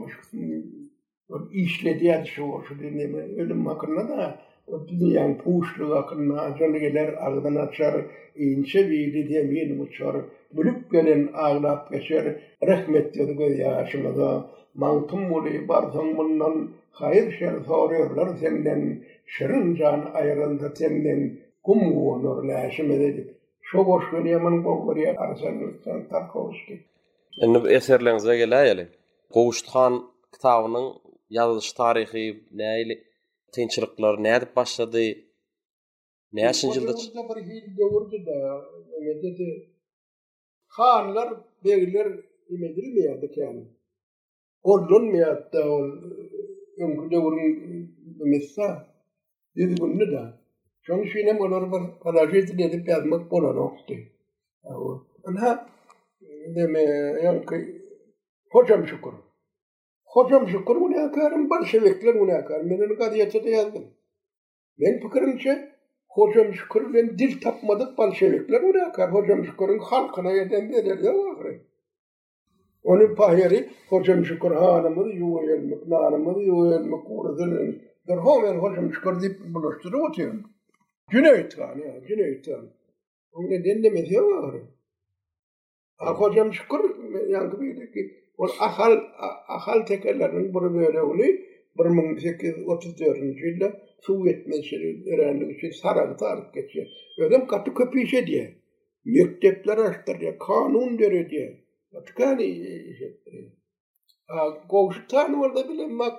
işle 1.53 2.01
diyen 2.01 2.25
şu 2.25 2.45
şu 2.69 2.79
dinleme 2.79 3.19
ölüm 3.43 3.67
hakkında 3.67 4.09
da 4.09 4.39
o 4.67 4.89
dünyanın 4.89 5.35
puşlu 5.35 5.97
hakkında 5.97 6.41
acını 6.41 6.79
gelir 6.79 7.27
ağzını 7.27 7.61
açar 7.61 7.95
inçe 8.37 8.91
bildi 8.91 9.29
diye 9.29 9.51
bir 9.51 9.79
uçar 9.81 10.17
bülük 10.53 10.91
gelen 10.93 11.31
ağlap 11.35 11.93
geçer 11.93 12.37
rahmet 12.69 13.15
dedi 13.15 13.37
göz 13.37 13.59
yaşımı 13.59 14.17
da 14.17 14.47
mantım 14.75 15.21
mulu 15.21 15.69
barzın 15.69 16.17
bundan 16.19 16.71
hayır 16.91 17.33
şer 17.39 17.55
soruyorlar 17.67 18.37
senden 18.41 19.03
şırın 19.27 19.75
can 19.75 20.11
ayrıldı 20.15 20.73
senden 20.77 21.39
kum 21.63 21.97
onur 22.09 22.45
laşım 22.45 22.91
edip 22.91 23.37
şu 23.63 23.87
boş 23.87 24.11
gönüyemin 24.11 24.63
kokları 24.63 25.01
yakarsan 25.01 25.61
lütfen 25.61 26.09
tarkovski 26.09 26.81
Enne 27.43 27.73
eserlerinize 27.73 28.37
gelayalı. 28.37 28.89
Qoğuştxan 29.31 30.03
kitabının 30.33 30.93
ýalış 31.33 31.69
taryhy, 31.79 32.25
Näle 32.61 32.95
Täýinçerklər 33.55 34.17
nädip 34.27 34.53
başlady? 34.57 35.05
Näçe 36.37 36.71
ýylda? 36.71 36.95
Bu 36.97 37.05
ýerde 37.05 37.25
bir 37.29 37.41
heýil 37.49 37.67
dowrdu 37.79 38.19
da, 38.29 38.37
ýetdi. 39.07 39.49
Xanlar, 40.77 41.31
beýler 41.65 42.09
nämedirmi 42.53 43.03
ýadyk 43.09 43.35
yani. 43.43 43.65
Ollaryň 44.73 45.05
meýatda 45.17 45.61
ol, 45.77 45.87
ol 46.87 46.95
dowrdu 47.13 47.49
mesele, 48.33 48.71
diýip 49.57 49.75
bolmady. 49.81 50.23
Gürüşiňe 50.87 51.25
nämeler 51.35 51.65
bar, 51.73 51.83
alaýet 52.09 52.47
dide 52.53 52.67
diýip 52.73 52.89
azmak 52.97 53.23
bolanokdy. 53.33 53.97
Oňa, 55.31 55.53
ene 56.47 56.65
me, 56.73 56.83
ýalky, 57.25 57.59
hojam 58.55 58.83
şükür. 58.93 59.17
Hocam 60.13 60.49
şükür 60.49 60.75
bu 60.77 60.91
nekarım, 60.91 61.51
ben 61.51 61.63
sevekler 61.65 62.21
bu 62.21 62.27
nekarım. 62.27 62.71
Ben 62.71 62.79
onu 62.79 62.97
gadiyata 62.97 63.45
da 63.45 63.49
yazdım. 63.49 63.85
Ben 64.81 65.01
fikrimce, 65.01 65.73
hocam 66.09 66.53
şükür, 66.55 66.95
ben 66.95 67.19
dil 67.19 67.41
tapmadık, 67.41 67.99
ben 67.99 68.11
sevekler 68.11 68.63
bu 68.63 68.67
nekarım. 68.69 69.15
Hocam 69.15 69.45
şükürün 69.45 69.79
halkına 69.79 70.33
yeden 70.33 70.73
verir 70.73 70.99
ya 71.05 71.15
vahri. 71.15 71.61
Onun 72.85 73.15
pahyeri, 73.15 73.71
hocam 73.89 74.25
şükür 74.25 74.51
hanımızı 74.51 75.11
yuva 75.11 75.43
yedmek, 75.45 75.87
nanımızı 75.89 76.41
yuva 76.41 76.73
yedmek, 76.75 77.01
uğradırın. 77.09 77.83
Derhal 78.09 78.43
ben 78.43 78.55
hocam 78.59 78.93
şükür 78.93 79.21
dip 79.23 79.55
buluşturup 79.55 80.05
atıyorum. 80.05 80.43
Cüneyt 81.11 81.59
Hanı 81.59 81.81
ya, 81.87 82.07
Cüneyt 82.09 82.49
Hanı. 82.49 82.71
Onun 83.33 83.51
neden 83.51 83.83
demesi 83.83 84.15
ya 84.15 84.23
vahri. 84.23 84.63
Ha 85.97 86.15
hocam 86.15 86.53
şükür, 86.53 86.81
yankı 87.29 87.61
büyüdük 87.61 87.97
Bu 88.43 88.49
ahal 88.59 89.01
ahal 89.49 89.81
tekerlerin 89.87 90.49
bir 90.49 90.55
böyle 90.75 91.03
uli 91.03 91.47
1834-nji 91.79 93.43
ýylda 93.43 93.81
Sowet 94.07 94.47
meşhurlaryny 94.47 95.45
üçin 95.53 95.71
sarap 95.71 96.19
tarap 96.19 96.57
geçýär. 96.57 96.87
Ödem 97.19 97.47
katy 97.47 97.71
köpüşe 97.75 98.27
diye. 98.27 98.57
Mektepler 99.05 99.79
açtır 99.79 100.39
kanun 100.47 100.99
der 100.99 101.31
diye. 101.31 101.65
Atkani 101.95 102.45
işetdir. 102.45 103.47
orada 105.43 105.69
bile 105.69 105.87
mak 105.87 106.15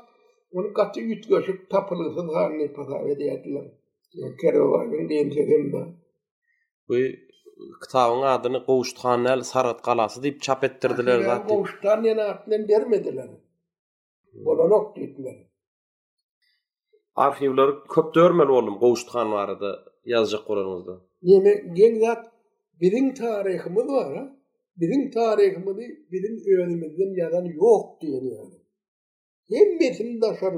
onu 0.51 0.73
katı 0.73 0.99
yutgaşıp 1.01 1.69
tapılısın 1.69 2.27
halini 2.27 2.73
pazar 2.73 3.05
ediyordular. 3.05 3.67
Kerova'nın 4.41 5.09
kitabın 7.83 8.21
adını 8.35 8.59
Qoğuştxan 8.67 9.21
el 9.33 9.41
Sarat 9.51 9.79
qalası 9.87 10.23
deyip 10.23 10.39
çap 10.45 10.61
ettirdiler 10.67 11.19
zat. 11.29 11.47
Qoğuştxan 11.49 12.01
el 12.11 12.19
adını 12.29 12.67
vermediler. 12.69 13.29
Hmm. 14.31 14.47
Ola 14.49 14.65
nok 14.73 14.85
deyitler. 14.95 15.37
Arxivlar 17.25 17.69
köp 17.93 18.07
dörmel 18.15 18.47
oğlum 18.57 18.75
Qoğuştxan 18.83 19.29
varıdı 19.37 19.69
yazacak 20.13 20.43
qoranızda. 20.47 20.93
Yeme 21.31 21.53
gen 21.79 21.93
zat 22.03 22.23
birin 22.81 23.09
tarihimiz 23.21 23.87
var 23.97 24.09
ha? 24.17 24.23
Birin 24.81 25.03
tarihimiz 25.17 25.77
birin 26.11 26.35
öğrenimizden 26.51 27.11
yadan 27.23 27.45
yok 27.63 28.01
diyen 28.01 28.25
yani. 28.37 28.57
Hem 29.53 29.69
betim 29.79 30.09
daşar 30.21 30.53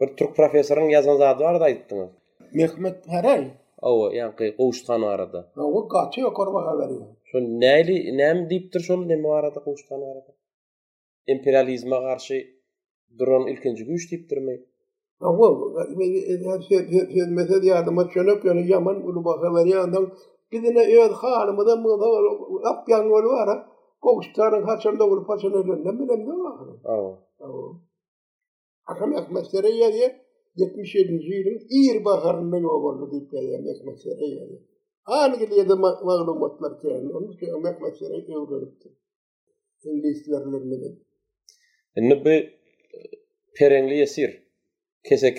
Bir 0.00 0.08
Türk 0.16 0.36
profesörün 0.36 0.88
yazan 0.88 1.16
zatı 1.16 1.44
var 1.44 1.60
da 1.60 1.64
aittiniz. 1.64 2.10
Mehmet 2.54 3.04
Taray. 3.04 3.42
awa 3.90 4.06
yanqy 4.20 4.46
qoşqan 4.60 5.02
arada. 5.14 5.40
Awa 5.64 5.80
gaçy 5.94 6.18
ýokarma 6.24 6.60
haberi. 6.68 6.96
Şo 7.30 7.38
näli 7.64 7.96
näm 8.20 8.36
diýipdir 8.50 8.80
şol 8.88 9.00
näme 9.12 9.28
arada 9.38 9.60
qoşqan 9.68 10.00
arada? 10.10 10.30
Imperializma 11.34 11.98
garşy 12.06 12.38
duran 13.18 13.44
ilkinji 13.52 13.82
güýç 13.88 14.04
diýipdirmi? 14.10 14.54
Awa 15.28 15.46
her 16.50 16.60
şeýe 16.68 17.22
mesel 17.38 17.60
ýardyma 17.70 18.02
çönüp 18.14 18.40
ýöne 18.48 18.62
ýaman 18.72 18.98
uly 19.08 19.20
haberi 19.44 19.70
ýandan 19.76 20.04
gidine 20.52 20.82
öz 21.02 21.12
halymda 21.22 21.72
mynda 21.84 22.06
gap 22.64 22.78
ýaňy 22.92 23.08
bolup 23.14 23.32
ara 23.42 23.56
qoşqanyň 24.06 24.62
haçanda 24.70 25.04
bolup 25.10 25.28
haçanda 25.32 25.56
ýöne 25.68 25.92
bilen 26.00 26.20
näme? 26.28 26.50
Awa. 26.94 27.12
Awa. 27.46 27.66
Akşam 28.90 29.10
ýakmaşdyr 29.16 29.64
ýa-da 29.78 30.08
77-nji 30.60 31.32
ýylyň 31.36 31.56
ir 31.78 31.98
baharynda 32.06 32.58
ýogurdy 32.64 33.06
diýip 33.12 33.26
gelýän 33.32 33.66
ekmekçi 33.72 34.12
ýaly. 34.28 34.56
Aňy 35.18 35.38
gelýär 35.42 35.66
da 35.70 35.76
maglumatlar 35.82 36.78
kelen, 36.82 37.06
onuň 37.16 37.34
ki 37.40 37.50
ekmekçi 37.70 38.08
ýogurdy. 38.34 38.88
Indistlerler 39.92 40.62
bilen. 40.70 40.94
Indi 42.00 42.16
bu 42.24 42.32
e, 42.32 42.38
perengli 43.58 43.98
ýesir 44.02 44.30
kesek 45.08 45.38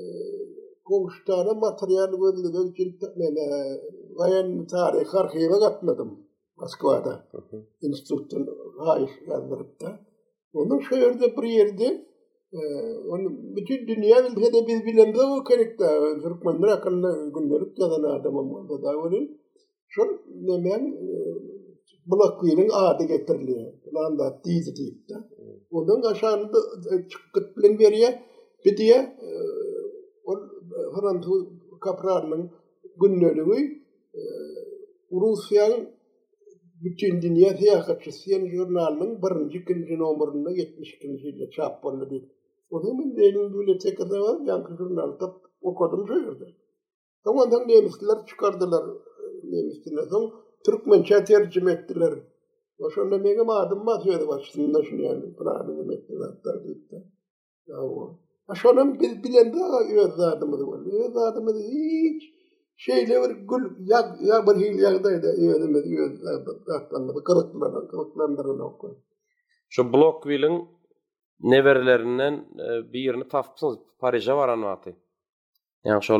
gowuşdan 0.88 1.46
material 1.66 2.10
gördüm, 2.22 2.96
ýene 3.22 3.48
gaýan 4.18 4.48
tarih 4.74 5.10
arhiwe 5.20 5.58
Moskvada 6.56 7.26
mhm. 7.32 7.62
instruktor 7.82 8.40
Raif 8.86 9.10
yazdırıptı. 9.26 9.88
Onun 10.52 10.80
şehirde 10.80 11.36
bir 11.36 11.42
yerde 11.48 11.84
e, 12.52 12.58
onu 13.08 13.28
bütün 13.56 13.86
dünya 13.88 14.16
bilse 14.36 14.52
de 14.52 14.66
biz 14.68 14.84
bilemde 14.84 15.20
o 15.22 15.44
karakter. 15.44 16.20
Türkmenler 16.22 16.68
akıllı 16.68 17.32
gündelik 17.34 17.78
yazan 17.78 18.02
adamı 18.02 18.68
da 18.68 18.82
da 18.82 19.02
öyle. 19.04 19.28
Şun 19.88 20.20
nemen 20.34 20.92
e, 20.92 21.06
blokuyunun 22.06 22.68
adı 22.72 23.04
getiriliyor. 23.04 23.72
Lan 23.94 24.18
da 24.18 24.42
dizi 24.44 24.76
deyip 24.76 25.08
de. 25.08 25.14
Mhm. 25.14 25.52
Onun 25.70 26.02
aşağında 26.02 26.58
e, 26.94 27.08
çıkıp 27.08 27.56
bilen 27.56 27.78
veriye 27.78 28.22
bir 28.64 28.76
diye 28.76 29.16
Hrantu 31.00 31.30
Kapral'ın 31.80 32.50
bütün 36.80 37.22
dünya 37.22 37.48
siyasetçisiyen 37.56 38.48
jurnalının 38.56 39.22
birinci 39.22 39.58
ikinci 39.58 39.98
nomorunda 39.98 40.50
72. 40.50 41.06
yılda 41.08 41.50
çap 41.50 41.82
bollu 41.82 42.10
bir. 42.10 42.24
O 42.70 42.80
zaman 42.82 43.16
benim 43.16 43.54
böyle 43.54 43.78
tekrar 43.78 44.18
var, 44.18 44.40
yankı 44.46 44.76
jurnalda 44.76 45.34
okudum 45.60 46.06
çoğurdu. 46.06 46.48
Ondan 47.26 47.68
Nemisliler 47.68 48.26
çıkardılar 48.26 48.84
Nemisliler. 49.44 50.02
Son 50.10 50.32
Türkmençe 50.66 51.24
tercüme 51.24 51.86
O 52.78 52.90
şunda 52.90 53.18
mege 53.18 53.42
madım 53.42 53.86
batıyordu 53.86 54.28
başında 54.28 54.82
şunu 54.82 55.02
yani. 55.02 55.34
Pınarı 55.36 55.78
demektir 55.78 56.16
hatta 56.16 56.56
gitti. 56.66 57.02
Ya 57.66 57.76
o. 57.82 58.20
A 58.48 58.54
şunum 58.54 58.94
bilen 59.00 59.52
daha 59.54 60.04
öz 60.04 60.20
adımı 60.20 60.56
şeyle 62.76 63.22
bir 63.22 63.30
gül 63.36 63.76
ya 63.92 64.16
ya 64.20 64.46
bir 64.46 64.54
hil 64.62 64.78
yağdaydı 64.82 65.26
evde 65.44 65.66
mi 65.72 65.78
yağdaydı 66.00 66.50
kırıklarla 67.24 67.80
kırıklandırın 67.90 68.58
okun. 68.60 68.92
Şu 69.68 69.92
Blockville'in 69.92 70.68
neverlerinden 71.40 72.32
e, 72.34 72.46
birini 72.92 73.28
tapmışsınız 73.28 73.78
Paris'e 73.98 74.32
varan 74.34 74.62
vakti. 74.62 74.96
Yani 75.84 76.02
şu 76.02 76.12
e, 76.14 76.16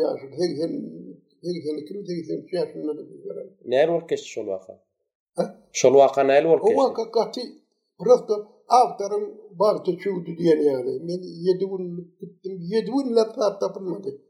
avtarın 8.69 9.41
barca 9.60 9.97
çoğudu 9.97 10.29
diyen 10.38 10.62
yani. 10.62 10.99
Men 10.99 11.21
yedi 11.23 11.65
günlük 11.65 12.19
gittim. 12.19 12.60
Yedi 12.62 12.91
günlük 12.91 13.32
saat 13.38 13.62
tapılmadı. 13.62 14.21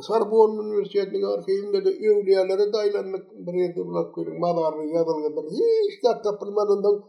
Sarbon 0.00 0.64
Üniversitesi'nin 0.66 1.22
arkayında 1.22 1.84
da 1.84 1.90
evliyalara 1.90 2.72
dayılanlık 2.72 3.26
bir 3.32 3.52
yerde 3.54 3.86
bulak 3.86 4.14
koydum. 4.14 4.40
Madarlı 4.40 4.84
yazılgıdır. 4.84 5.50
Hiç 5.50 6.02
saat 6.02 6.24
tapılmadığından 6.24 7.04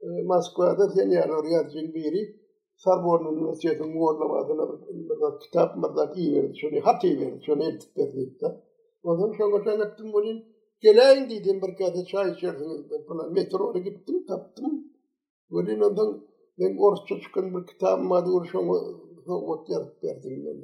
e, 0.00 0.06
Moskova'da 0.26 0.88
sen 0.88 1.10
yani 1.10 1.94
biri. 1.94 2.42
Sarbon 2.76 3.36
Üniversitesi'nin 3.36 3.96
uğurlama 3.96 4.34
adına 4.40 4.80
bir 4.88 5.40
kitap 5.40 5.76
mırdak 5.76 6.18
iyi 6.18 6.36
verdi. 6.36 6.52
Şunu 6.60 6.80
hat 6.86 7.04
iyi 7.04 7.20
verdi. 7.20 7.40
Şunu 7.46 7.62
ettik 7.64 7.96
dedi. 7.96 8.40
Da. 8.40 8.60
O 9.02 9.16
zaman 9.16 9.32
şuan 9.32 9.50
koçan 9.50 9.76
gittim 9.76 10.12
bunun. 10.12 10.42
Geleyin 10.80 11.30
dedim 11.30 11.60
bir 11.80 12.04
çay 12.04 12.34
Gönül 15.52 15.80
ondan 15.80 16.24
ben 16.58 16.76
orta 16.82 17.14
bir 17.14 17.66
kitabım 17.66 18.12
adı 18.12 18.30
uğraşan 18.30 18.68
ot 19.28 19.70
yarıp 19.70 20.04
verdim 20.04 20.44
ben 20.46 20.58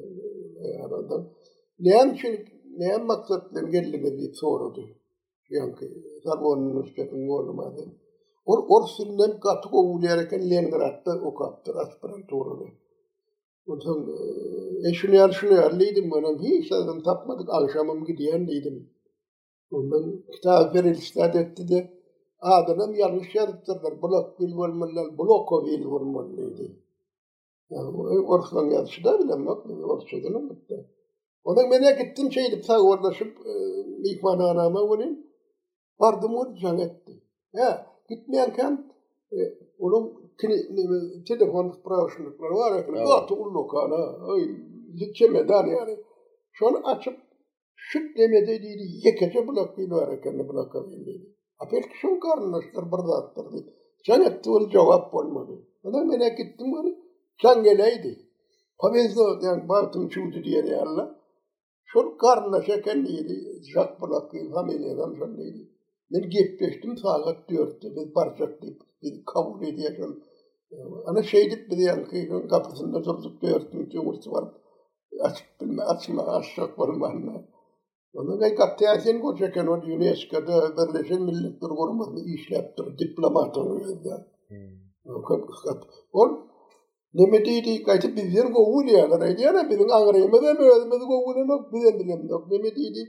aradan. 0.83 1.29
Neyen 1.79 2.15
için, 2.15 2.39
neyen 2.77 3.07
maksatlar 3.07 3.63
geldi 3.69 3.99
mi 3.99 4.19
diye 4.19 4.33
sordu. 4.35 4.85
Yankı, 5.51 5.87
Or, 8.51 8.65
or 8.69 8.89
sinden 8.89 9.41
katı 9.41 9.69
kovulayarken 9.71 10.51
Leningrad'da 10.51 11.21
o 11.25 11.35
kaptır, 11.35 11.75
aspirantorunu. 11.77 12.67
Ondan, 13.67 14.07
e, 14.85 14.89
e 14.89 14.93
şunu 14.93 15.15
yer, 15.15 15.29
şunu 15.31 15.53
yer, 15.55 15.79
neydim 15.79 16.11
bana, 16.11 16.39
hiç 16.43 16.73
adım 16.73 17.03
tapmadık, 17.03 17.49
akşamım 17.49 18.05
gidiyen 18.05 18.47
neydim. 18.47 18.91
Ondan 19.71 20.13
de, 20.83 20.93
adam 22.41 22.95
yarın 22.95 23.21
şerittirler. 23.23 24.03
Blok 24.03 24.41
bil 24.41 24.57
vermeler, 24.59 25.19
bloko 25.19 25.67
bil 25.67 25.85
vermeliydi. 25.85 26.63
E, 26.63 26.69
e, 26.69 26.69
e, 26.69 26.73
yani 27.75 28.21
orkan 28.29 28.67
yarışı 28.71 29.05
da 29.05 29.19
bilem 29.19 29.45
yok. 29.45 29.67
Orkan 29.67 29.79
yarışı 29.81 30.25
da 30.25 30.29
bilem 30.33 30.47
yok. 30.49 30.59
Ondan 31.45 31.71
ben 31.71 31.99
gittim 31.99 32.33
şey 32.33 32.47
edip 32.47 32.65
sağ 32.65 32.81
oradaşıp 32.83 33.39
e, 33.47 33.53
mihmanı 34.01 34.51
anama 34.51 34.99
Ya 37.53 37.87
gitmeyenken 38.09 38.93
e, 39.33 39.37
onun 39.79 40.31
telefon 41.29 41.71
sprawşlıkları 41.71 42.55
var. 42.55 42.77
Yani, 42.77 42.99
evet. 42.99 43.09
Atı 43.11 43.35
ulluk 43.35 43.75
ana. 43.77 44.31
Ay, 44.33 44.41
zikçemeden 44.95 45.67
yani. 45.67 45.97
Şunu 46.53 46.89
açıp 46.89 47.19
şüt 47.77 48.19
demedi 48.19 48.51
Apelki 51.63 51.95
şun 52.01 52.21
karnaşlar 52.25 52.93
bir 52.93 53.03
zattır 53.09 53.53
dedi. 53.53 53.71
Sen 54.07 54.21
etti 54.25 54.51
öyle 54.55 54.71
cevap 54.71 55.15
olmadı. 55.15 55.53
O 55.85 56.05
mene 56.07 56.29
gittim 56.29 56.71
öyle. 56.79 56.97
Sen 57.43 57.63
geleydi. 57.63 58.19
Pavizde 58.79 59.23
yani 59.43 59.69
baktım 59.69 60.09
çoğudu 60.09 60.45
diye 60.45 60.57
yerle. 60.67 61.03
Şun 61.85 62.19
karnına 62.19 62.63
şeken 62.63 63.05
neydi? 63.05 63.63
Jack 63.75 64.03
Bırak'ı 64.03 64.51
hamile 64.55 64.95
adam 64.95 65.17
şun 65.17 65.39
neydi? 65.39 65.69
Ben 66.13 66.31
gitmiştim 66.31 66.97
sağlık 66.97 67.39
Biz 67.49 68.75
bir 69.03 69.25
kabul 69.25 69.63
ediyordum. 69.67 70.21
Ana 71.07 71.23
şey 71.23 71.51
deyip 71.51 71.71
bir 71.71 71.77
yankı 71.79 72.49
kapısında 72.49 73.05
durduk 73.05 73.43
diyordum. 73.43 73.89
Çoğursu 73.89 74.33
var. 74.33 74.45
Açık 75.21 75.47
bilme 75.61 75.83
açma 75.83 76.23
açacak 76.23 76.79
Onda 78.19 78.33
ga 78.41 78.47
ikat 78.53 78.73
teatien 78.79 79.17
gochaken, 79.25 79.67
ond'Yuneska 79.73 80.39
da 80.49 80.57
berlesin 80.77 81.21
millittir, 81.29 81.71
gormaz, 81.81 82.09
di 82.17 82.21
ishle 82.35 82.55
aptir, 82.63 82.87
diplomat 83.03 83.53
hmm. 83.57 83.63
ond'oz 83.63 83.87
edzat. 83.95 84.23
On, 86.23 86.31
nimi 87.19 87.39
didi, 87.49 87.75
qayti 87.89 88.09
bizir 88.17 88.47
goguli 88.57 88.95
agar 89.05 89.21
ediyana, 89.33 89.63
bilin, 89.71 89.91
angraymada 89.99 90.51
n'ozmiz 90.59 91.03
goguli 91.13 91.43
n'ok, 91.49 91.63
bilin 91.75 91.95
bilin 92.01 92.21
n'ok, 92.33 92.45
nimi 92.55 92.71
didi, 92.81 93.03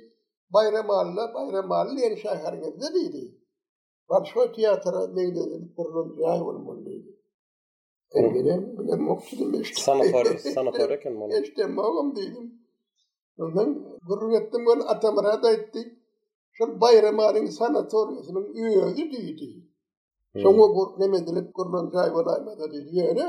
bayramalla, 0.56 1.24
bayramalli, 1.38 2.00
en 2.08 2.15
shay 2.22 2.38
hargadzi 2.45 2.88
didi. 3.00 3.24
Balshoi 4.10 4.48
teatra, 4.58 5.02
neyde, 5.17 5.41
zin, 5.52 5.63
pirlon, 5.76 6.08
ya'yvon, 6.22 6.58
mon, 6.65 6.80
didi. 6.86 7.10
Ondan 13.39 13.86
gurur 14.08 14.32
ettim 14.41 14.65
böyle 14.67 14.82
atamara 14.84 15.43
da 15.43 15.52
etti. 15.52 15.80
Şu 16.52 16.82
bayramların 16.82 17.45
sana 17.45 17.89
sormasının 17.89 18.54
üyeydi 18.54 19.12
dedi. 19.38 19.63
Sonra 20.43 20.58
bu 20.75 20.95
nemedilip 20.99 21.54
kurban 21.54 21.89
çay 21.91 22.10
dedi. 22.73 22.89
Yani 22.91 23.21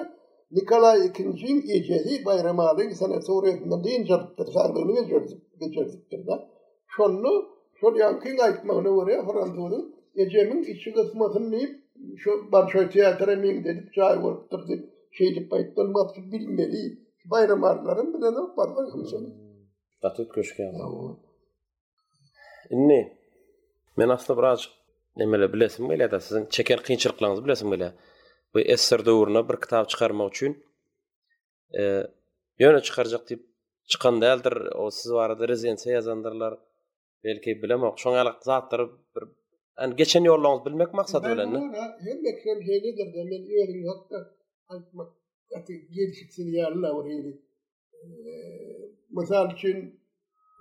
Nikolay 0.51 1.07
ikinciyin 1.07 1.61
gecesi 1.63 2.25
bayramların 2.25 2.91
sana 2.91 3.21
sormasına 3.23 3.85
deyince 3.85 4.15
sardığını 4.55 4.93
geçirdik. 4.93 5.61
Geçirdik 5.61 6.03
burada. 6.13 6.49
Şunu, 6.87 7.45
şu 7.81 7.97
yankın 7.99 8.39
ayıtmağını 8.39 8.97
var 8.97 9.07
ya 9.09 9.27
Fransızın. 9.27 9.95
Gecemin 10.17 10.63
içi 10.63 10.93
kısmasını 10.93 11.53
deyip 11.53 11.77
şu 12.17 12.31
barçoy 12.53 12.91
tiyatere 12.91 13.37
miyim 13.37 13.65
dedik 13.65 13.95
çay 13.95 14.23
bulup 14.23 14.53
bilmedi, 14.53 14.89
Şeydip 15.13 15.53
ayıttırmak 15.53 16.11
bilmeli. 16.33 16.99
Bayramların 17.31 18.15
bile 18.15 18.31
Gatut 20.03 20.29
köşke. 20.35 20.73
Inni, 22.71 23.19
men 23.97 24.09
asla 24.09 24.39
biraz 24.39 24.69
nemele 25.17 25.53
bilesim 25.53 25.89
gile 25.89 26.11
de 26.11 26.21
sizin 26.21 26.47
çeken 26.47 26.79
kinçirklarınızı 26.79 27.45
bilesim 27.45 27.71
Bu 28.55 28.61
eser 28.61 29.07
doğruna 29.07 29.49
bir 29.49 29.61
kitap 29.61 29.89
çıkarmak 29.89 30.35
için 30.35 30.65
e, 31.79 32.03
yöne 32.59 32.81
çıkaracak 32.81 33.31
deyip 33.31 33.45
çıkan 33.89 34.21
değildir. 34.21 34.55
O 34.77 34.91
siz 34.91 35.13
var 35.13 35.31
adı 35.31 35.49
rezidense 35.49 35.93
yazandırlar. 35.93 36.55
Belki 37.25 37.63
bilemok. 37.63 37.99
Şu 37.99 38.11
an 38.11 38.15
alak 38.27 38.69
Bir, 39.81 39.97
geçen 39.97 40.25
yollarınızı 40.25 40.65
bilmek 40.65 40.95
Mesal 49.13 49.53
için 49.55 49.95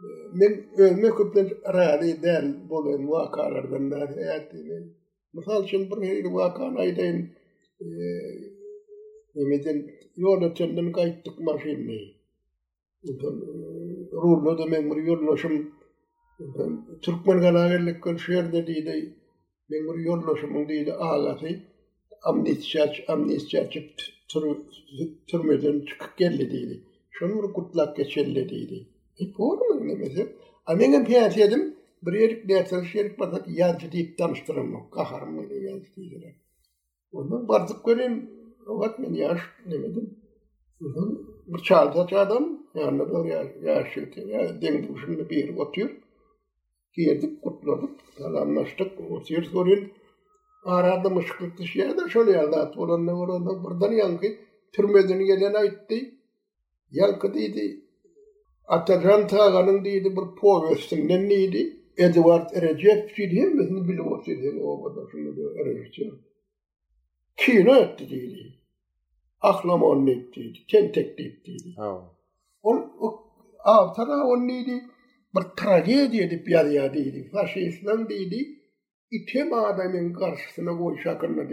e, 0.04 0.08
men 0.34 0.68
ölmek 0.78 1.20
öpten 1.20 1.50
rali 1.74 2.22
den 2.24 2.70
bolen 2.70 3.10
vakalardan 3.12 3.92
da 3.92 3.96
hayatını. 4.00 4.88
Mesal 5.34 5.64
için 5.64 5.92
bir 5.92 5.96
hayır 5.98 6.26
vakan 6.26 6.76
aydayın 6.76 7.30
Emeden 9.36 9.92
yolda 10.18 10.54
çendim 10.54 10.92
kayıttık 10.92 11.40
marşinni. 11.40 12.02
E, 13.04 13.12
Rurlu 14.12 14.58
da 14.58 14.66
memur 14.66 14.98
yorloşum 14.98 15.72
Türkmen 17.02 17.40
galagerlik 17.42 18.04
kıl 18.04 18.18
şer 18.18 18.54
dediydi 18.54 19.14
memur 19.70 19.98
yorloşum 19.98 20.56
dediydi 20.64 20.94
ağlatı 20.94 21.48
amnistiyaç 22.24 23.04
amnistiyaç 23.08 23.74
tür, 24.30 24.44
türmeden 25.28 25.80
çıkıp 25.86 26.18
geldi 26.18 26.48
dediydi. 26.48 26.84
şömür 27.20 27.54
kutlak 27.54 27.96
geçelle 27.98 28.50
deydi. 28.50 28.88
E 29.22 29.24
bor 29.38 29.58
mu 29.68 29.88
ne 29.88 30.00
bese? 30.00 30.36
A 30.66 30.74
menen 30.76 31.06
piyat 31.06 31.38
edim, 31.38 31.76
bir 32.04 32.14
erik 32.14 32.46
netel 32.46 32.84
şerik 32.84 33.20
bardak 33.20 33.46
yancı 33.48 33.92
deyip 33.92 34.20
mı? 34.50 34.90
Kaharım 34.92 35.34
mı 35.36 35.54
yancı 35.54 35.96
deyilerek. 35.96 36.36
Onu 37.12 37.48
bardık 37.50 37.86
görün, 37.86 38.30
yaş 39.12 39.42
ne 39.66 39.74
bedim? 39.84 40.18
Uzun 40.80 41.28
bir 41.48 41.62
çalda 41.64 42.08
çadam, 42.08 42.60
yanına 42.76 43.14
da 43.14 43.28
yaş 43.64 43.98
yetim, 43.98 44.30
yani 44.30 44.62
den 44.62 44.88
buşunda 44.90 45.30
bir 45.30 45.38
yer 45.38 45.56
otuyor. 45.58 45.90
Giyerdik, 46.94 47.42
kutladık, 47.42 47.90
salamlaştık, 48.18 48.92
o 49.12 49.20
sir 49.24 49.44
sorun. 49.44 49.92
Aradım 50.66 51.18
ışıklık 51.18 51.76
yerde, 51.76 52.02
buradan 53.64 53.92
yankı, 53.92 54.28
Yalkı 56.92 57.34
dedi, 57.34 57.86
Atajan 58.68 59.28
Tağan'ın 59.28 59.84
bir 59.84 60.16
povestin 60.42 61.08
ne 61.08 61.30
neydi? 61.30 61.76
Edward 61.98 62.50
Recep 62.62 63.18
dedi, 63.18 63.36
hem 63.36 63.60
bizim 63.60 63.84
bilmiyoruz 63.88 64.28
dedi, 64.28 64.60
o 64.64 64.84
kadar 64.84 65.12
şunu 65.12 65.38
da 65.38 65.66
Recep. 65.66 66.14
etti 67.48 68.10
dedi. 68.10 68.54
Aklam 69.42 70.08
etti 70.08 70.40
dedi, 70.44 70.58
kentek 70.68 71.18
dedi. 71.20 71.76
O, 72.64 72.76
o, 73.00 73.28
avtara 73.64 74.24
onun 74.28 74.50
dedi, 74.50 74.82
bir 75.36 75.42
tragediye 75.42 76.24
edip 76.24 76.50
yer 76.50 76.66
ya 76.66 76.94
dedi, 76.94 77.30
faşistlan 77.32 78.10
dedi, 78.10 78.48
itim 79.12 79.54
adamın 79.54 80.14
karşısına 80.14 80.78
koyşakırna 80.78 81.50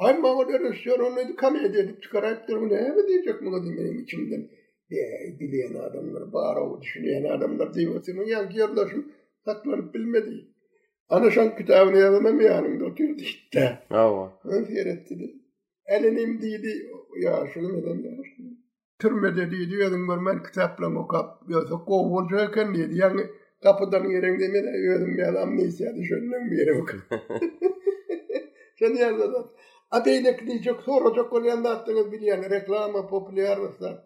Ay 0.00 0.18
mağa 0.18 0.48
der 0.48 0.62
sör 0.84 1.00
onu 1.00 1.16
da 1.16 1.36
kamera 1.36 1.74
dedi 1.74 2.00
çıkarıp 2.02 2.48
durma 2.48 2.66
ne 2.68 2.90
mi 2.90 3.06
diyecek 3.08 3.42
mi 3.42 3.48
dedim 3.52 3.76
benim 3.78 3.98
içimden. 4.02 4.48
Ya 4.90 5.04
dileyen 5.40 5.74
adamlar 5.74 6.32
bağır 6.32 6.56
o 6.56 6.80
düşünen 6.82 7.24
adamlar 7.30 7.74
diyor 7.74 8.02
senin 8.06 8.24
ya 8.24 8.42
gördü 8.42 9.04
bilmedi. 9.94 10.32
Ana 11.08 11.30
şan 11.30 11.56
kitabını 11.56 11.98
yazamam 11.98 12.40
yani 12.40 12.80
doktor 12.80 13.04
dikte. 13.18 13.78
Ava. 13.90 14.40
Ön 14.44 14.64
seyretti 14.64 15.18
de. 15.20 15.24
Elinim 15.86 16.42
dedi 16.42 16.72
ya 17.22 17.46
şunu 17.54 17.76
dedim 17.82 18.04
ya. 18.04 18.12
Türme 18.98 19.36
dedi 19.36 19.70
diyordum 19.70 20.26
ben 20.26 20.42
kitapla 20.42 20.88
mı 20.90 21.08
kap 21.08 21.42
o 21.72 21.84
kovulacakken 21.84 22.74
dedi 22.74 22.98
yani 22.98 23.20
kapıdan 23.62 24.04
yereyim 24.08 24.40
demin 24.40 24.66
ödüm 24.94 25.12
bir 26.50 26.56
yere 26.58 26.80
bakın. 26.80 27.00
Sen 28.78 28.94
A 29.94 29.98
beýlek 30.06 30.38
diýjek 30.46 30.82
soradyk 30.86 31.28
bolýan 31.34 31.62
zatlaryň 31.66 32.06
bilýän 32.12 32.42
reklama 32.54 33.00
populär 33.14 33.58
zatlar. 33.80 33.96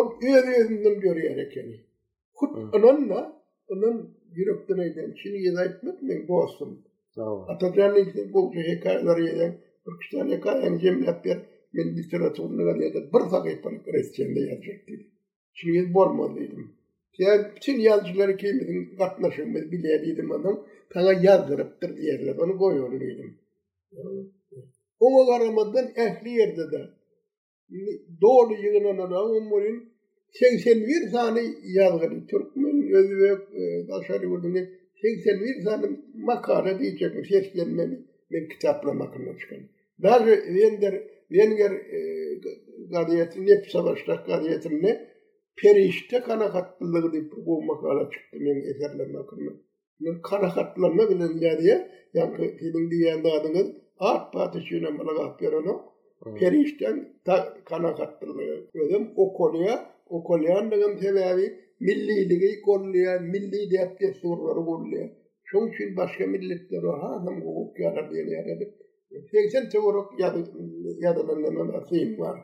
Ol 0.00 0.06
öýrenmedim 0.30 0.96
görýär 1.04 1.38
eken. 1.44 1.70
Hut 2.40 2.52
hmm. 2.58 2.74
onunla 2.78 3.22
onun 3.76 3.94
ýürekden 4.40 4.80
eden 4.88 5.10
şini 5.20 5.38
ýazyp 5.48 5.78
bitmek 5.86 6.20
bolsun. 6.32 6.70
Atatürk'ün 7.52 7.96
ilk 8.02 8.20
bu 8.34 8.40
hikayeleri 8.70 9.24
yedin. 9.28 9.52
Bir 9.86 9.94
kişiden 10.00 10.28
hikayen 10.36 10.74
cemlep 10.82 11.18
bir 11.24 11.38
Bir 11.96 12.04
Şimdi 15.58 15.74
yedin 15.76 15.94
bormadıydım. 15.94 16.64
Yani 17.18 17.42
bütün 17.56 17.78
yazıcıları 17.80 18.36
kimin 18.36 18.96
katlaşımı 18.98 19.60
bilerdiydim 19.72 20.32
adam. 20.32 20.56
Bana 20.94 21.12
yazdırıptır 21.12 21.90
Onu 22.42 22.58
koyuyordum. 22.58 23.34
Oňa 25.04 25.22
garamadan 25.30 25.86
ähli 26.04 26.30
ýerde 26.38 26.64
de. 26.72 26.80
Doly 28.22 28.54
ýygnanan 28.68 29.12
ömürin 29.20 29.78
81 30.40 31.08
sany 31.14 31.42
ýazgyny 31.74 32.18
türkmen 32.30 32.78
özbek 33.00 33.40
e, 33.60 33.62
daşary 33.88 34.26
gurdyny 34.32 34.60
81 35.02 35.64
sany 35.66 35.88
makara 36.30 36.72
diýjek 36.82 37.14
şeýlenmeni 37.30 37.96
men 38.32 38.44
kitapla 38.52 38.92
wenger 40.56 40.94
wenger 41.36 41.72
e, 43.16 43.52
hep 43.52 43.64
savaşlak 43.74 44.20
gadiýetini 44.32 44.92
perişte 45.60 46.18
kanakatlılığı 46.28 47.08
diýip 47.14 47.30
bu 47.46 47.54
makara 47.70 48.04
çykdy 48.12 48.36
men 48.46 48.56
eserlerini 48.72 49.18
okurmak. 49.24 49.56
Bir 50.00 50.14
kanakatlanma 50.30 51.04
bilen 51.10 51.32
ýa-da 51.38 51.60
ýa 52.16 53.66
art 54.02 54.32
pat 54.32 54.56
içine 54.56 54.90
mala 54.90 55.12
gap 55.22 55.42
yerano 55.42 55.82
hmm. 56.24 56.34
perişten 56.34 57.16
kana 57.64 57.94
kattırmı 57.94 58.42
gördüm 58.74 59.12
o 59.16 59.32
kolya 59.36 59.90
o 60.08 60.24
kolyan 60.24 60.70
dağın 60.70 60.96
tebevi 60.98 61.60
milliliği 61.80 62.60
kolya 62.62 63.18
milli 63.18 63.70
diyette 63.70 64.14
sorular 64.22 64.64
kolya 64.66 65.04
şun 65.44 65.70
şun 65.70 65.96
başka 65.96 66.26
milletler 66.26 66.82
o 66.82 66.92
hanım 67.02 67.36
hukuk 67.46 67.80
yarar 67.80 68.10
diye 68.10 68.24
yer 68.30 68.56
edip 68.56 68.72
Sen 69.52 69.68
çoğuruk 69.68 70.20
yadılanlama 71.00 71.64
masiyim 71.64 72.18
var. 72.20 72.40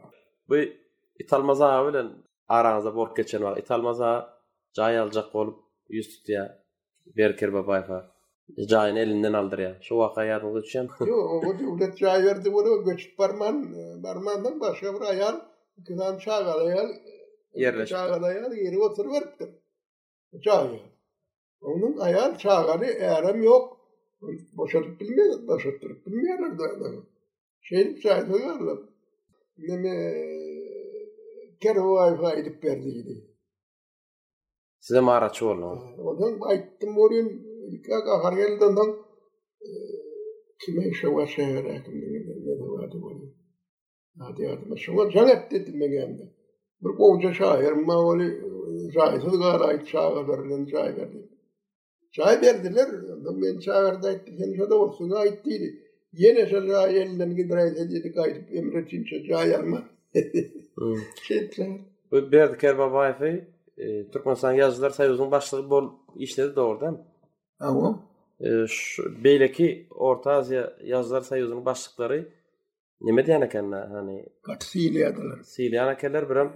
Bu 0.48 0.54
İtalmaza 1.20 1.86
öyle 1.86 2.02
aranızda 2.48 2.94
bork 2.96 3.16
geçen 3.16 3.42
var. 3.42 3.56
İtalmaza 3.56 4.30
cahiy 4.74 4.98
alacak 4.98 5.34
olup 5.34 5.58
yüz 5.88 6.08
tutuya 6.08 6.62
Berker 7.16 7.52
Babayfa. 7.52 8.17
gajyn 8.56 8.96
elinden 8.96 9.32
aldırya 9.32 9.74
şu 9.80 9.88
waqa 9.94 10.24
yatlığ 10.24 10.62
düşen 10.62 10.88
yo 11.08 11.16
o 11.16 11.58
devlet 11.58 11.94
jaý 12.00 12.20
berdi 12.26 12.48
bolan 12.56 12.80
goç 12.86 13.16
parman 13.16 13.56
e, 13.80 14.02
barmadan 14.02 14.56
başga 14.60 14.88
bir 14.94 15.00
aýal 15.10 15.36
qyzan 15.86 16.14
çağa 16.22 16.40
alay 16.52 16.86
yerleşdi 17.64 17.90
çağada 17.90 18.28
ýer 18.32 18.72
öterdi 18.88 19.44
çağı 20.44 20.70
onun 21.60 21.94
aýal 22.06 22.30
çağary 22.42 22.88
ärem 23.16 23.38
ýok 23.48 23.64
boşadyp 24.58 24.96
bilýär 25.00 25.46
başa 25.48 25.70
turyp 25.80 26.02
adam 26.46 27.04
çeňi 27.66 27.92
çäitdi 28.02 28.74
neme 29.66 29.94
kerewäi 31.62 32.60
perde 32.62 32.88
ýidi 32.98 33.14
size 34.86 35.00
maraç 35.00 35.36
bolan 35.42 35.78
o 36.06 36.08
gök 36.20 36.36
ai 36.50 36.58
timurim 36.80 37.28
Gaga 37.70 38.10
har 38.24 38.36
yerden 38.36 38.76
dan 38.76 38.88
e, 39.60 39.70
kime 40.64 40.92
şu 40.92 41.14
vaşer 41.14 41.64
ekmek 41.64 41.86
ne 41.88 43.28
Hadi 44.18 44.46
hadi 44.46 44.78
şu 44.80 44.96
var 44.96 45.40
dedim 45.50 45.80
ben 45.80 46.30
Bir 46.82 46.96
konca 46.96 47.32
şair 47.32 47.72
mavali 47.72 48.42
zaytı 48.94 49.32
da 49.32 49.36
gara 49.36 49.64
ait 49.64 49.86
çağ 49.86 50.28
verdin 50.28 50.66
çay 52.12 52.36
verdiler 52.42 52.88
ben 53.42 53.58
çay 53.60 53.84
verdi 53.84 54.20
dedi 57.90 58.12
emre 58.58 59.04
çay 59.28 59.54
alma. 59.54 59.84
Çetler. 61.26 61.66
Hmm. 61.66 61.78
Bu 62.12 62.32
Berdi 62.32 62.58
Kerbabayfi 62.58 63.44
e, 63.76 64.10
Türkmenistan 64.10 64.52
yazıcılar 64.52 64.90
sayı 64.90 65.10
uzun 65.10 65.30
başlığı 65.30 65.70
bol 65.70 65.84
işledi 66.16 66.56
Awa. 67.60 67.98
E, 68.40 68.46
Beýleki 69.24 69.86
Orta 69.90 70.30
Aziýa 70.40 70.66
ýazlar 70.86 71.24
saýyzynyň 71.26 71.62
başlyklary 71.66 72.18
näme 73.08 73.24
diýen 73.26 73.42
e, 73.42 73.48
eken 73.50 73.72
hani 73.74 74.14
Katsiýadylar. 74.46 75.40
Siýlýan 75.48 75.90
ekenler 75.96 76.28
biräm 76.30 76.52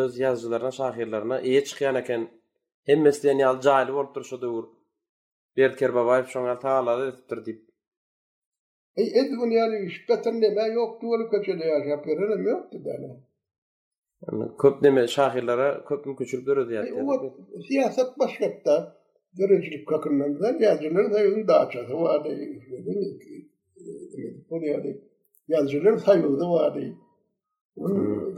öz 0.00 0.18
ýazgylaryna, 0.22 0.72
şahyrlaryna 0.80 1.38
eýe 1.44 1.62
eken 2.02 2.26
hem 2.90 3.00
mesleni 3.02 3.46
al 3.46 3.60
jaýly 3.62 3.92
bolup 3.94 4.14
durşy 4.14 4.40
dowr. 4.42 4.66
Berker 5.56 5.94
babaýew 5.94 6.28
şoňa 6.34 6.56
taýlady 6.64 7.08
etdir 7.14 7.38
diýip. 7.46 7.62
Ey 9.00 9.08
edi 9.20 9.34
bunu 9.40 9.52
yani 9.52 9.90
şükkatın 9.90 10.42
deme 10.42 10.64
köçede 11.30 11.64
ya 11.64 11.98
köp 14.58 14.82
deme 14.82 15.06
şahirlere 15.06 15.84
köp 15.88 16.06
mü 16.06 16.16
küçül 16.16 16.44
görüyor 16.44 16.68
diye. 16.68 16.80
Ey 16.80 17.84
o 17.92 18.84
Dörecilik 19.36 19.88
kakından 19.88 20.40
da 20.40 20.64
yazıcıların 20.64 21.48
da 21.48 21.60
açıldı. 21.60 21.94
O 21.94 22.04
adı 22.06 22.28
yüzyıldır 22.28 23.20
ki, 23.20 25.04
yazıcıların 25.48 25.96
sayılığı 25.96 26.40
da 26.40 26.50
var 26.50 26.74
değil. 26.74 26.94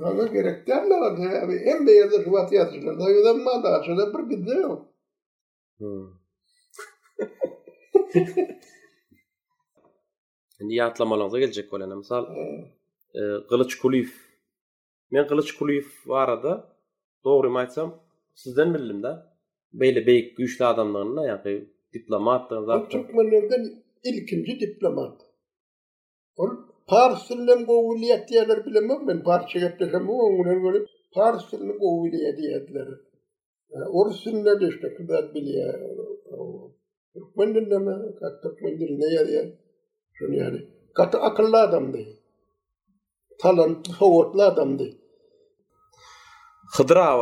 Sana 0.03 0.27
gerek 0.27 0.69
Yani 0.69 1.55
en 1.55 1.87
de 1.87 1.93
yerde 1.93 2.25
şu 2.25 2.33
batı 2.33 2.55
mı 2.57 2.99
Bir 4.31 4.61
yok. 4.61 4.91
Hmm. 5.79 6.09
gelecek 11.41 11.73
Misal, 11.97 12.25
Kılıç 13.49 13.77
e, 13.77 13.81
Kulif. 13.81 14.15
Men 15.11 15.27
Kılıç 15.27 15.53
Kulif 15.53 16.09
var 16.09 16.61
Doğru 17.25 17.51
mu 17.51 17.61
Sizden 18.35 18.75
bildim 18.75 19.03
de. 19.03 19.30
beýle 19.79 20.01
beýik 20.07 20.27
güýçli 20.39 20.65
adamlaryň 20.69 21.17
ýa-da 21.27 21.51
diplomatlaryň 21.97 22.65
zat. 22.71 22.81
Türkmenlerden 22.95 23.63
diplomat. 24.65 25.17
Ol 26.43 26.51
Pars 26.91 27.21
tilinden 27.29 27.61
gowulýat 27.67 28.25
bilmem 28.67 29.01
men 29.07 29.19
parça 29.23 29.59
gepdesem 29.65 30.05
o 30.11 30.13
öňüne 30.31 30.55
gelip 30.65 30.85
Pars 31.15 31.43
tilini 31.51 31.73
gowulýat 31.83 32.37
diýerler. 32.39 32.89
Orus 34.01 34.23
de 34.27 34.53
işte 34.69 34.89
kibet 34.97 35.27
bilýär. 35.35 35.77
Türkmenden 37.13 37.85
ya 41.99 42.07
Talant, 43.43 43.83
hovotlu 44.01 44.43
adamdı. 44.43 44.87
Hıdır 46.77 46.97
ağa 46.97 47.17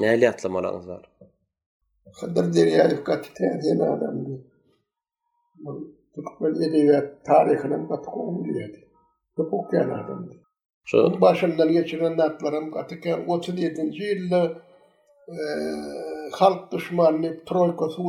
Näli 0.00 0.24
atlamalaryňyz 0.32 0.86
bar? 0.90 1.02
Hadyr 2.18 2.44
Deryaýew 2.56 3.00
gatdy 3.08 3.48
diýen 3.62 3.80
adam. 3.92 4.14
Bu 5.66 5.70
Türkmen 6.16 6.52
edebiýat 6.66 7.06
taryhynyň 7.30 7.82
gatgyny 7.90 8.38
diýdi. 8.46 8.80
Bu 9.36 9.42
pokýan 9.52 9.90
adam. 10.00 10.20
Şu 10.92 10.96
başymdan 11.24 11.70
geçiren 11.78 12.14
dertlerim 12.22 12.66
gatyken 12.78 13.18
37-nji 13.40 14.10
e, 14.12 14.14
halk 16.40 16.62
düşmanyny 16.72 17.30
troýka 17.50 17.86
suw 17.96 18.06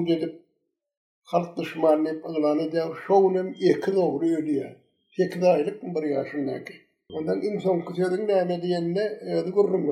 halk 1.34 1.50
düşmanyny 1.60 2.12
ýygnany 2.24 2.68
diýip 2.78 2.94
şowunym 3.06 3.48
eki 3.72 3.92
dogry 4.00 4.30
ýöne. 4.40 4.70
Hekde 5.18 5.52
bir 5.96 6.04
ýaşyndaky. 6.12 6.76
Ondan 7.16 7.38
gurrum 9.56 9.84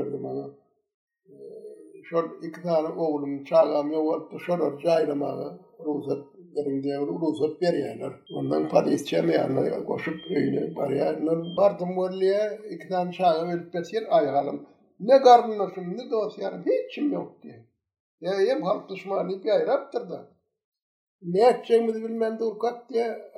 şol 2.10 2.44
iki 2.44 2.62
tane 2.62 2.88
oğlum 2.88 3.44
çağam 3.44 3.92
yok 3.92 4.08
oldu 4.14 4.40
şol 4.40 4.90
ayrılmağı 4.96 5.60
ruhsat 5.86 6.24
derin 6.56 6.84
devre 6.84 7.06
ruhsat 7.12 7.62
veriyorlar. 7.62 8.14
Ondan 8.36 8.70
para 8.70 8.90
isteyemeyenler 8.90 9.86
koşup 9.86 10.16
öyle 10.36 10.76
bariyerler. 10.76 11.38
Vardım 11.58 11.98
oraya 11.98 12.54
iki 12.70 12.88
tane 12.90 13.12
çağam 13.12 13.50
ölüp 13.50 13.74
besir 13.74 14.04
ayıralım. 14.18 14.68
Ne 15.00 15.22
karnınlaşım 15.22 15.98
ne 15.98 16.12
dosyarım 16.12 16.60
e, 16.60 16.64
hiç 16.64 16.96
kim 16.96 17.14
yok 17.14 17.44
diye. 17.44 17.66
Ya 18.22 18.34
yem 18.48 18.62
halk 18.64 18.90
düşmanı 18.90 19.44
bir 19.44 19.50
ayıraptır 19.50 20.10
da. 20.10 20.28
Ne 21.22 21.48
edeceğimizi 21.48 22.04
bilmem 22.04 22.40
de 22.40 22.44
urkat 22.44 22.90
diye. 22.90 23.30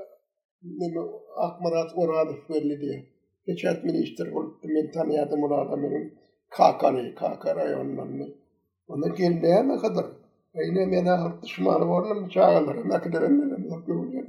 Ne 0.63 0.87
mi 0.87 1.09
akmarat 1.37 1.91
oradık 1.95 2.49
verili 2.49 2.81
diye. 2.81 3.05
Geçer 3.47 3.81
ministr 3.83 4.27
Kaka 6.57 7.55
rayonundan. 7.55 8.31
Ona 8.87 9.07
gelmeyene 9.07 9.77
kadar. 9.77 10.05
Eyni 10.53 10.85
mene 10.85 11.11
hırtışmanı 11.11 11.87
varlı 11.89 12.15
mı 12.21 12.29
çağılır? 12.29 12.75
Mekdelen 12.75 13.33
mene 13.33 13.57
mekdelen. 13.57 14.27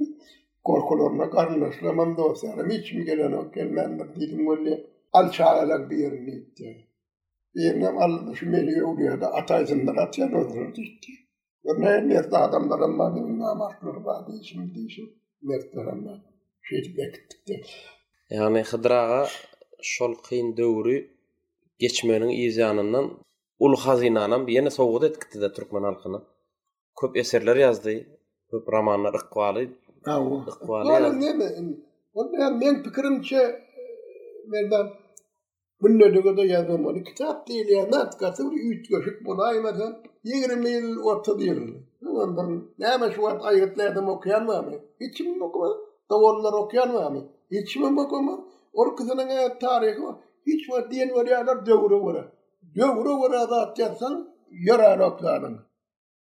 Korkularına 0.63 1.29
karnlaşlamam 1.29 2.17
da 2.17 2.21
olsa. 2.21 2.47
Hiçim 2.69 3.05
gelene 3.05 3.37
o 3.37 3.51
gelmeyene 3.51 3.99
dedim. 4.15 4.49
Öyle 4.51 4.83
al 5.13 5.31
çağılak 5.31 5.91
bir 5.91 5.97
yerini 5.97 6.29
itti. 6.35 6.87
Yerine 7.55 7.89
malı 7.91 8.31
düşmeli 8.31 8.83
oluyor 8.85 9.21
da 9.21 9.33
ataysında 9.33 9.93
katıyan 9.93 10.33
olur 10.33 10.71
dedi. 10.75 10.81
Örneğin 11.65 12.07
mert 12.07 12.33
adamların 12.33 12.91
madenin 12.95 13.39
namaklar 13.39 13.95
var 14.03 14.27
diye 14.27 14.43
şimdi 14.43 14.75
diyeşim. 14.75 15.05
Mert 15.41 15.77
adamlar. 15.77 16.21
Şeyi 16.69 18.63
şol 19.81 20.15
kıyın 20.15 20.57
dövrü 20.57 21.07
geçmenin 21.79 22.29
ul 23.61 23.75
hazinanam 23.85 24.43
yene 24.49 24.69
sowgda 24.69 25.05
etkitdi 25.07 25.53
türkmen 25.55 25.83
halkyny. 25.87 26.15
Köp 26.99 27.17
eserler 27.17 27.55
yazdy, 27.57 27.93
köp 28.49 28.63
romanlar 28.73 29.13
ykwaly. 29.21 29.65
Ykwaly. 30.51 30.89
Ol 30.97 31.07
näme? 31.23 31.45
Ol 32.19 32.27
näme 32.31 32.57
men 32.63 32.75
pikirimçe 32.85 33.37
e, 33.83 33.85
merdan 34.53 34.85
bunne 35.81 36.07
dogoda 36.15 36.43
yazgan 36.45 36.81
bolu 36.85 37.01
kitap 37.09 37.47
değil 37.47 37.67
ya 37.77 37.83
natkatı 37.91 38.41
bir 38.51 38.61
üç 38.71 38.89
köşük 38.89 39.25
bolaymadan 39.25 39.97
20 40.23 40.69
yıl 40.69 41.03
orta 41.03 41.39
diyor. 41.39 41.57
näme 42.83 43.07
şu 43.13 43.21
wat 43.27 43.45
ayetlerde 43.45 43.99
okuyan 43.99 44.73
Hiç 45.01 45.19
mi 45.19 45.43
okuma? 45.43 45.67
Tavorlar 46.09 46.53
okuyan 46.53 46.93
var 46.93 47.11
mı? 47.11 47.23
Hiç 47.51 47.77
mi 47.77 48.01
okuma? 48.01 48.39
Orkızının 48.73 49.59
tarihi 49.59 49.95
hiç 50.47 50.69
var 50.71 50.91
diyen 50.91 51.13
var 51.13 51.47
da 51.47 51.65
dövrü 51.65 51.95
Gövrü 52.75 53.09
vura 53.09 53.49
da 53.49 53.61
atacaksan 53.61 54.33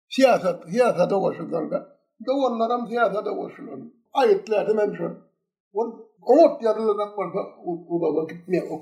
Siyaset, 0.09 0.57
siyaset 0.71 1.13
o 1.13 1.23
koşulur 1.23 1.71
da. 1.71 1.97
Doğanlarım 2.27 2.87
siyaset 2.89 3.27
o 3.27 3.37
koşulur. 3.37 3.79
Ayetlerdim 4.13 4.79
hem 4.79 4.95
şu. 4.97 5.11
Oğut 6.27 6.63
yadılarak 6.63 7.19
varsa 7.19 7.41
ula 7.65 8.23
vakit 8.23 8.49
mu 8.49 8.81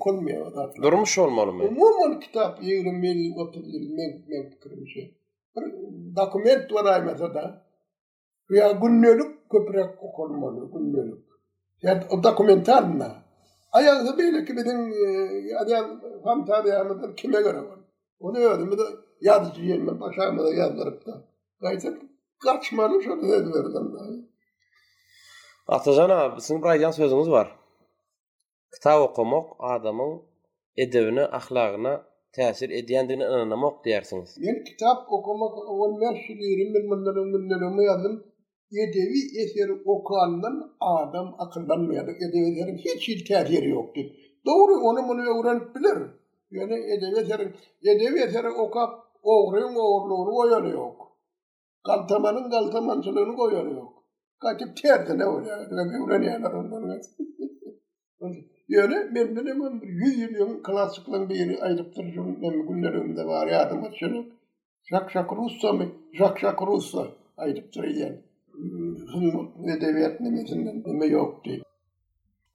Durmuş 0.82 1.18
olmalı 1.18 1.52
mı? 1.52 1.64
Umumun 1.64 2.20
kitap 2.20 2.62
yiyelim, 2.62 3.00
meyli, 3.00 3.34
otuz 3.38 3.66
men, 3.96 4.12
men 4.28 4.52
dokument 6.16 6.72
var 6.72 6.84
ay 6.84 7.02
mesela. 7.04 7.64
Veya 8.50 8.72
günlülük 8.72 9.36
Ya 11.82 12.04
o 12.10 12.22
Aýal 13.78 13.96
bilýär 14.18 14.44
ki, 14.46 14.52
bizim 14.60 14.78
adam 15.62 15.86
tam 16.24 16.38
täzeýärmeden 16.48 17.12
kime 17.20 17.40
görä 17.46 17.62
bar. 17.68 17.78
Onu 18.26 18.38
öýdüm, 18.48 18.68
bir 18.72 18.78
de 18.82 18.86
ýazyjy 19.28 19.62
ýerine 19.70 19.94
başarmada 20.04 20.50
ýazdyryp 20.58 20.98
da. 21.06 21.14
Gaýtyp 21.66 21.96
gaçmaly 22.46 22.98
şol 23.06 23.24
edýärdim 23.38 23.88
da. 23.94 24.02
abi, 25.76 26.40
sizin 26.42 26.60
gaýdan 26.66 26.92
sözüňiz 27.00 27.30
bar. 27.36 27.48
Kitap 28.74 28.98
okumak 29.08 29.46
adamyň 29.74 30.12
edebine, 30.84 31.24
ahlagyna 31.38 31.94
täsir 32.36 32.68
edýändigine 32.80 33.26
inanmak 33.34 33.76
diýersiňiz. 33.86 34.30
Men 34.46 34.56
kitap 34.68 34.98
okumak 35.18 35.56
ol 35.82 35.92
merşilerim, 36.04 36.68
men 36.76 36.84
mundan 36.92 37.16
öňünden 37.24 37.62
öňe 37.68 37.86
edevi 38.72 39.20
eser 39.42 39.68
okanlan 39.86 40.70
adam 40.80 41.34
akıllanmayadık 41.38 42.16
edevi 42.22 42.50
eserin 42.60 42.76
hiç 42.78 43.08
ilter 43.08 43.46
yeri 43.46 43.68
yoktu. 43.68 44.00
Doğru 44.46 44.74
onu 44.74 45.08
bunu 45.08 45.20
öğren 45.22 45.60
bilir. 45.74 45.98
Yani 46.50 46.74
edevi 46.74 47.18
eserin 47.20 47.54
edevi 47.84 48.18
eseri 48.20 48.48
okap 48.50 48.90
oğrun 49.22 49.74
oğurluğunu 49.74 50.34
koyanı 50.36 50.68
yok. 50.68 51.12
Kaltamanın 51.86 52.50
kaltamançılığını 52.50 53.36
koyanı 53.36 53.72
yok. 53.72 53.92
Kaçıp 54.40 54.76
terdi 54.76 55.18
ne 55.18 55.26
oluyor? 55.26 55.46
Yani 55.58 55.66
ben 55.70 55.86
öğren 56.08 56.22
yerler 56.22 56.50
onları 56.52 57.00
Yani 58.68 58.94
ben 59.14 59.36
benim 59.36 59.82
bir 59.82 59.88
yüz 59.88 60.18
yıl 60.20 60.30
yıl 60.38 60.62
klasiklerin 60.62 61.28
bir 61.28 61.34
yeri 61.34 61.62
aydıptırıcım 61.62 62.42
ben 62.42 62.66
günlerimde 62.68 63.24
var 63.26 63.46
yardım 63.46 63.84
açıyorum. 63.84 64.26
Şak 64.90 65.10
şak 65.10 65.32
Rus'a 65.32 65.72
mı? 65.72 65.86
Şak 66.18 66.38
şak 66.38 66.62
Rus'a 66.62 67.06
aydıptırıcım. 67.36 68.18
edebiyat 69.78 70.20
nemesinden 70.20 70.84
deme 70.84 71.06
yok 71.06 71.44
diye. 71.44 71.60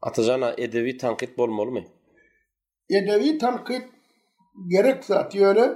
Atacana 0.02 0.54
edebi 0.58 0.98
tankit 0.98 1.38
bolmalı 1.38 1.72
mı? 1.72 1.84
Edebi 2.90 3.38
tankit 3.38 3.82
gerek 4.68 5.04
zati 5.04 5.46
öyle. 5.46 5.72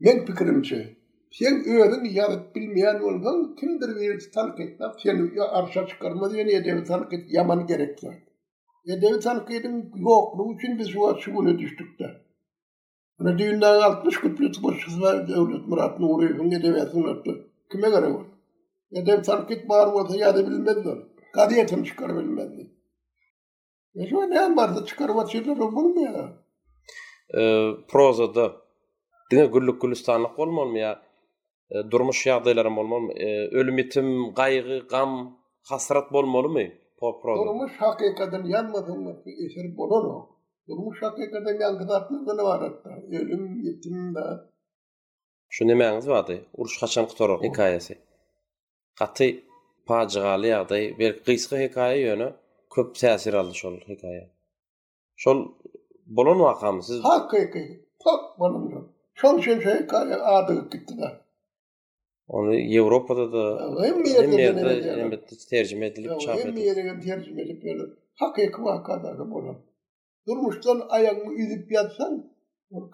men 0.00 0.24
pikirimçi. 0.24 0.96
Sen 1.32 1.64
öğrün 1.64 2.04
yarıp 2.04 2.56
bilmeyen 2.56 2.94
olsan 2.94 3.54
kimdir 3.56 3.96
bir 4.00 4.30
tankit? 4.34 4.78
Sen 5.02 5.30
arşa 5.38 5.86
çıkarma 5.86 6.30
diye 6.32 6.42
edebi 6.54 6.84
tankit 6.84 7.32
yaman 7.32 7.66
gerek 7.66 8.00
zati. 8.00 8.24
Edebi 8.86 9.20
tankitin 9.20 9.92
yokluğu 9.96 10.54
için 10.56 10.78
biz 10.78 10.96
o 10.96 11.08
açıbını 11.08 11.58
düştük 11.58 11.98
de. 11.98 12.04
Hani 13.18 13.38
düğünden 13.38 13.80
60 13.80 14.20
küplü 14.20 14.52
tıbaşı 14.52 15.00
var 15.00 15.28
devlet 15.28 15.66
Murat 15.66 16.00
Nuri'nin 16.00 16.50
edebiyatını 16.50 17.10
attı. 17.10 17.30
Kime 17.72 17.90
göre 17.90 18.06
Edem 18.92 19.24
sarkit 19.24 19.68
bar 19.68 19.92
bu 19.94 20.08
da 20.08 20.16
yadı 20.16 20.46
bilmezdi. 20.50 20.90
Kadiyetim 21.32 21.84
çıkar 21.84 22.16
bilmezdi. 22.16 22.70
E 23.94 24.06
şu 24.08 24.16
ne 24.16 24.56
vardı 24.56 24.84
çıkar 24.86 25.08
vat 25.08 25.28
şeyler 25.32 25.56
mu 25.58 25.94
ya? 26.02 26.32
E, 27.40 27.42
prozada 27.88 28.52
dine 29.32 29.46
güllük 29.46 29.80
gülistanlık 29.82 30.38
olmol 30.38 30.74
ya? 30.74 31.02
durmuş 31.90 32.26
yağdaylarım 32.26 32.78
olmol 32.78 33.10
e, 33.16 33.48
ölüm 33.48 33.78
itim, 33.78 34.34
gaygı, 34.34 34.78
gam, 34.90 35.38
hasrat 35.68 36.12
bolmol 36.12 36.66
Po, 36.98 37.20
proza. 37.20 37.44
Durmuş 37.44 37.72
hakikaten 37.80 38.44
yanmadın 38.44 39.22
Bir 39.26 39.46
eser 39.46 39.76
bolon 39.76 40.10
o. 40.10 40.30
Durmuş 40.68 41.02
hakikaten 41.02 41.80
Ölüm 43.12 43.60
itim 43.66 44.14
Şu 45.50 45.64
Urş 46.54 46.82
gaty 49.00 49.28
pajygaly 49.88 50.48
ýagdaý 50.52 50.80
bir 51.00 51.14
gysga 51.28 51.58
hekaýa 51.62 52.00
yonu 52.08 52.24
köp 52.74 52.88
täsir 53.02 53.34
aldy 53.40 53.56
şol 53.62 53.76
hekaýa. 53.90 54.24
Şol 55.24 55.38
bolan 56.18 56.38
wakamy 56.44 56.82
siz? 56.88 56.98
Hak 57.10 57.32
hekaýa. 57.40 57.76
Hak 58.06 58.24
bolan. 58.40 58.62
Şol 59.20 59.36
şol 59.46 59.60
hekaýa 59.68 60.16
ady 60.36 60.54
gitdi 60.74 60.94
da. 61.00 61.08
Onu 62.36 62.52
Avropada 62.82 63.26
da 63.32 63.42
hem 63.84 63.96
ýerde 64.38 65.70
hem 65.72 65.82
edilip 65.88 66.20
çap 66.20 66.38
edildi. 66.38 66.82
Hem 66.84 67.18
edilip 67.42 67.64
ýöne. 67.64 67.84
Hak 68.20 68.36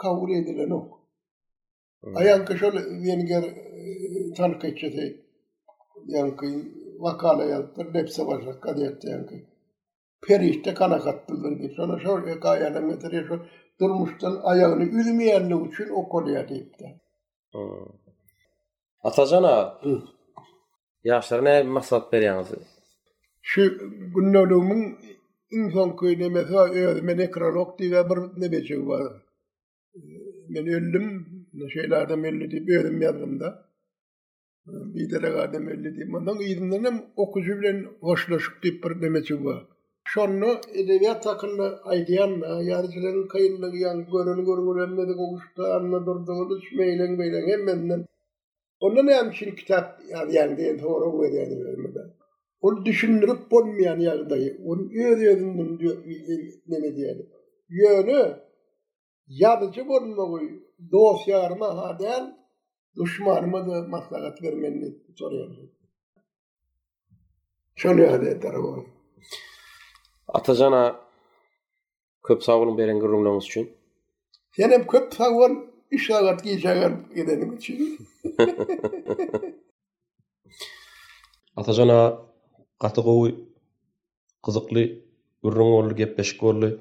hekaýa 0.09 0.39
edilen 0.43 0.71
o. 0.79 0.83
Hmm. 2.05 2.17
Ayağın 2.17 2.45
kışı, 2.45 2.65
yeni 3.09 3.25
ger, 3.27 3.45
e, 3.45 4.33
tanık 4.37 4.65
yankı 6.07 6.47
vakala 7.01 7.45
yankı 7.45 7.93
nefse 7.95 8.27
başa 8.27 8.61
kadiyette 8.61 9.11
yankı. 9.11 9.35
Perişte 10.29 10.75
kana 10.75 10.99
kattıldır 11.01 11.59
diye 11.59 11.69
sonra 11.71 11.99
sor 11.99 12.27
ya 12.29 12.41
kayana 12.41 12.81
metriye 12.81 13.25
sor. 13.25 13.39
Durmuştan 13.81 14.41
ayağını 14.43 14.85
ülmeyenli 14.85 15.69
için 15.69 15.89
o 15.93 16.09
konuya 16.09 16.49
deyip 16.49 16.79
de. 16.79 17.01
Hmm. 17.53 17.87
Atacana, 19.03 19.81
yaşlara 21.05 21.43
ne 21.43 21.63
masat 21.63 22.13
veriyanız? 22.13 22.49
Şu 23.43 23.79
günlüğümün 24.15 24.99
in 25.51 25.69
son 25.71 25.97
köyüne 25.97 26.29
mesela 26.29 26.65
öğretme 26.69 27.17
nekrolog 27.17 27.79
diye 27.79 27.91
ve 27.93 28.11
bir 28.11 28.41
nebeçim 28.41 28.89
var. 28.89 29.03
Ben 30.49 30.67
öldüm, 30.67 31.27
şeylerden 31.73 32.25
belli 32.25 32.51
deyip 32.51 32.69
öğretim 32.69 33.03
yazdım 33.03 33.41
da. 33.41 33.67
bir 34.67 35.11
dere 35.11 35.31
gade 35.31 35.59
melledi. 35.59 36.05
Mandan 36.05 36.41
idimden 36.41 36.85
hem 36.85 37.03
okucu 37.17 37.53
bilen 37.59 37.79
bir 38.83 39.03
demeci 39.03 39.45
bu. 39.45 39.53
Şonlu 40.05 40.61
edebiyat 40.75 41.23
takımlı 41.23 41.81
aydiyan, 41.85 42.61
yarışların 42.63 43.29
kayınlı 43.29 43.71
giyan, 43.71 43.99
görünü 43.99 44.45
görünü 44.45 44.77
görünmedi, 44.79 45.17
kokuştu, 45.17 45.63
anla 45.65 46.07
durduğu 46.07 46.61
düş, 46.61 46.73
meylen 46.79 47.13
meylen 47.13 48.05
kitap 49.57 50.01
doğru 50.83 51.13
mu 51.13 51.25
yani 51.35 51.61
böyle 51.65 51.99
Onu 52.61 52.85
düşündürüp 52.85 53.51
bulmayan 53.51 53.99
yerdeyi, 54.01 54.61
onu 54.65 54.93
Yönü, 57.69 58.37
yazıcı 59.29 59.85
düşmanıma 62.97 63.67
da 63.69 63.83
masalat 63.89 64.43
vermeni 64.43 64.95
soruyorum. 65.19 65.71
Şöyle 67.75 68.11
hadi 68.11 68.27
et 68.27 68.45
araba. 68.45 68.77
Atacana 70.29 71.01
köp 72.25 72.43
sağ 72.43 72.57
olun 72.59 72.79
beren 72.79 73.01
gürrümlamız 73.01 73.45
için. 73.45 73.73
Yenem 74.57 74.87
köp 74.87 75.15
sağ 75.15 75.31
olun 75.31 75.71
iş 75.91 76.11
alat 76.11 76.43
ki 76.43 76.57
gidenim 77.15 77.57
için. 77.57 77.99
Atacana 81.57 82.19
katı 82.79 83.03
kovu 83.03 83.29
kızıklı 84.43 84.81
gürrüm 84.81 85.07
gürrüm 85.43 85.97
gürrüm 85.97 86.17
gürrüm 86.43 86.81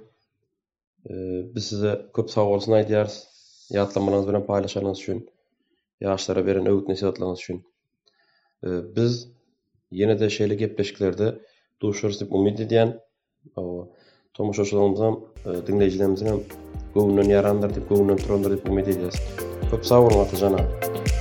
Biz 1.56 1.66
size 1.68 2.06
köp 2.16 2.30
sağ 2.32 2.42
olsun 2.42 2.72
ay 2.72 2.88
diyarız. 2.88 3.28
Yağıtlamanız 3.70 4.46
paylaşanız 4.48 5.00
için. 5.00 5.30
yaşlara 6.02 6.48
beren 6.48 6.66
öwüt 6.66 6.88
nesiatlanyş 6.88 7.44
üçin. 7.44 7.64
E, 8.64 8.70
biz 8.96 9.28
ýene 9.92 10.20
de 10.20 10.26
şeýle 10.36 10.54
gepleşiklerde 10.62 11.28
duşurs 11.84 12.20
diýip 12.22 12.32
umyt 12.40 12.60
edýän 12.66 12.92
o 13.56 13.66
tomuş 14.34 14.60
oşlarymyzam 14.64 15.20
e, 15.46 15.58
dinleyijilerimizem 15.68 16.40
gowunun 16.98 17.30
yarandyr 17.38 17.70
diýip 17.78 17.88
gowunun 17.94 18.18
turandyr 18.26 18.56
diýip 18.58 18.70
umyt 18.74 18.88
edýäs. 18.96 19.20
Köp 19.72 19.86
sag 19.92 20.04
bolun 20.10 20.24
atajana. 20.26 21.15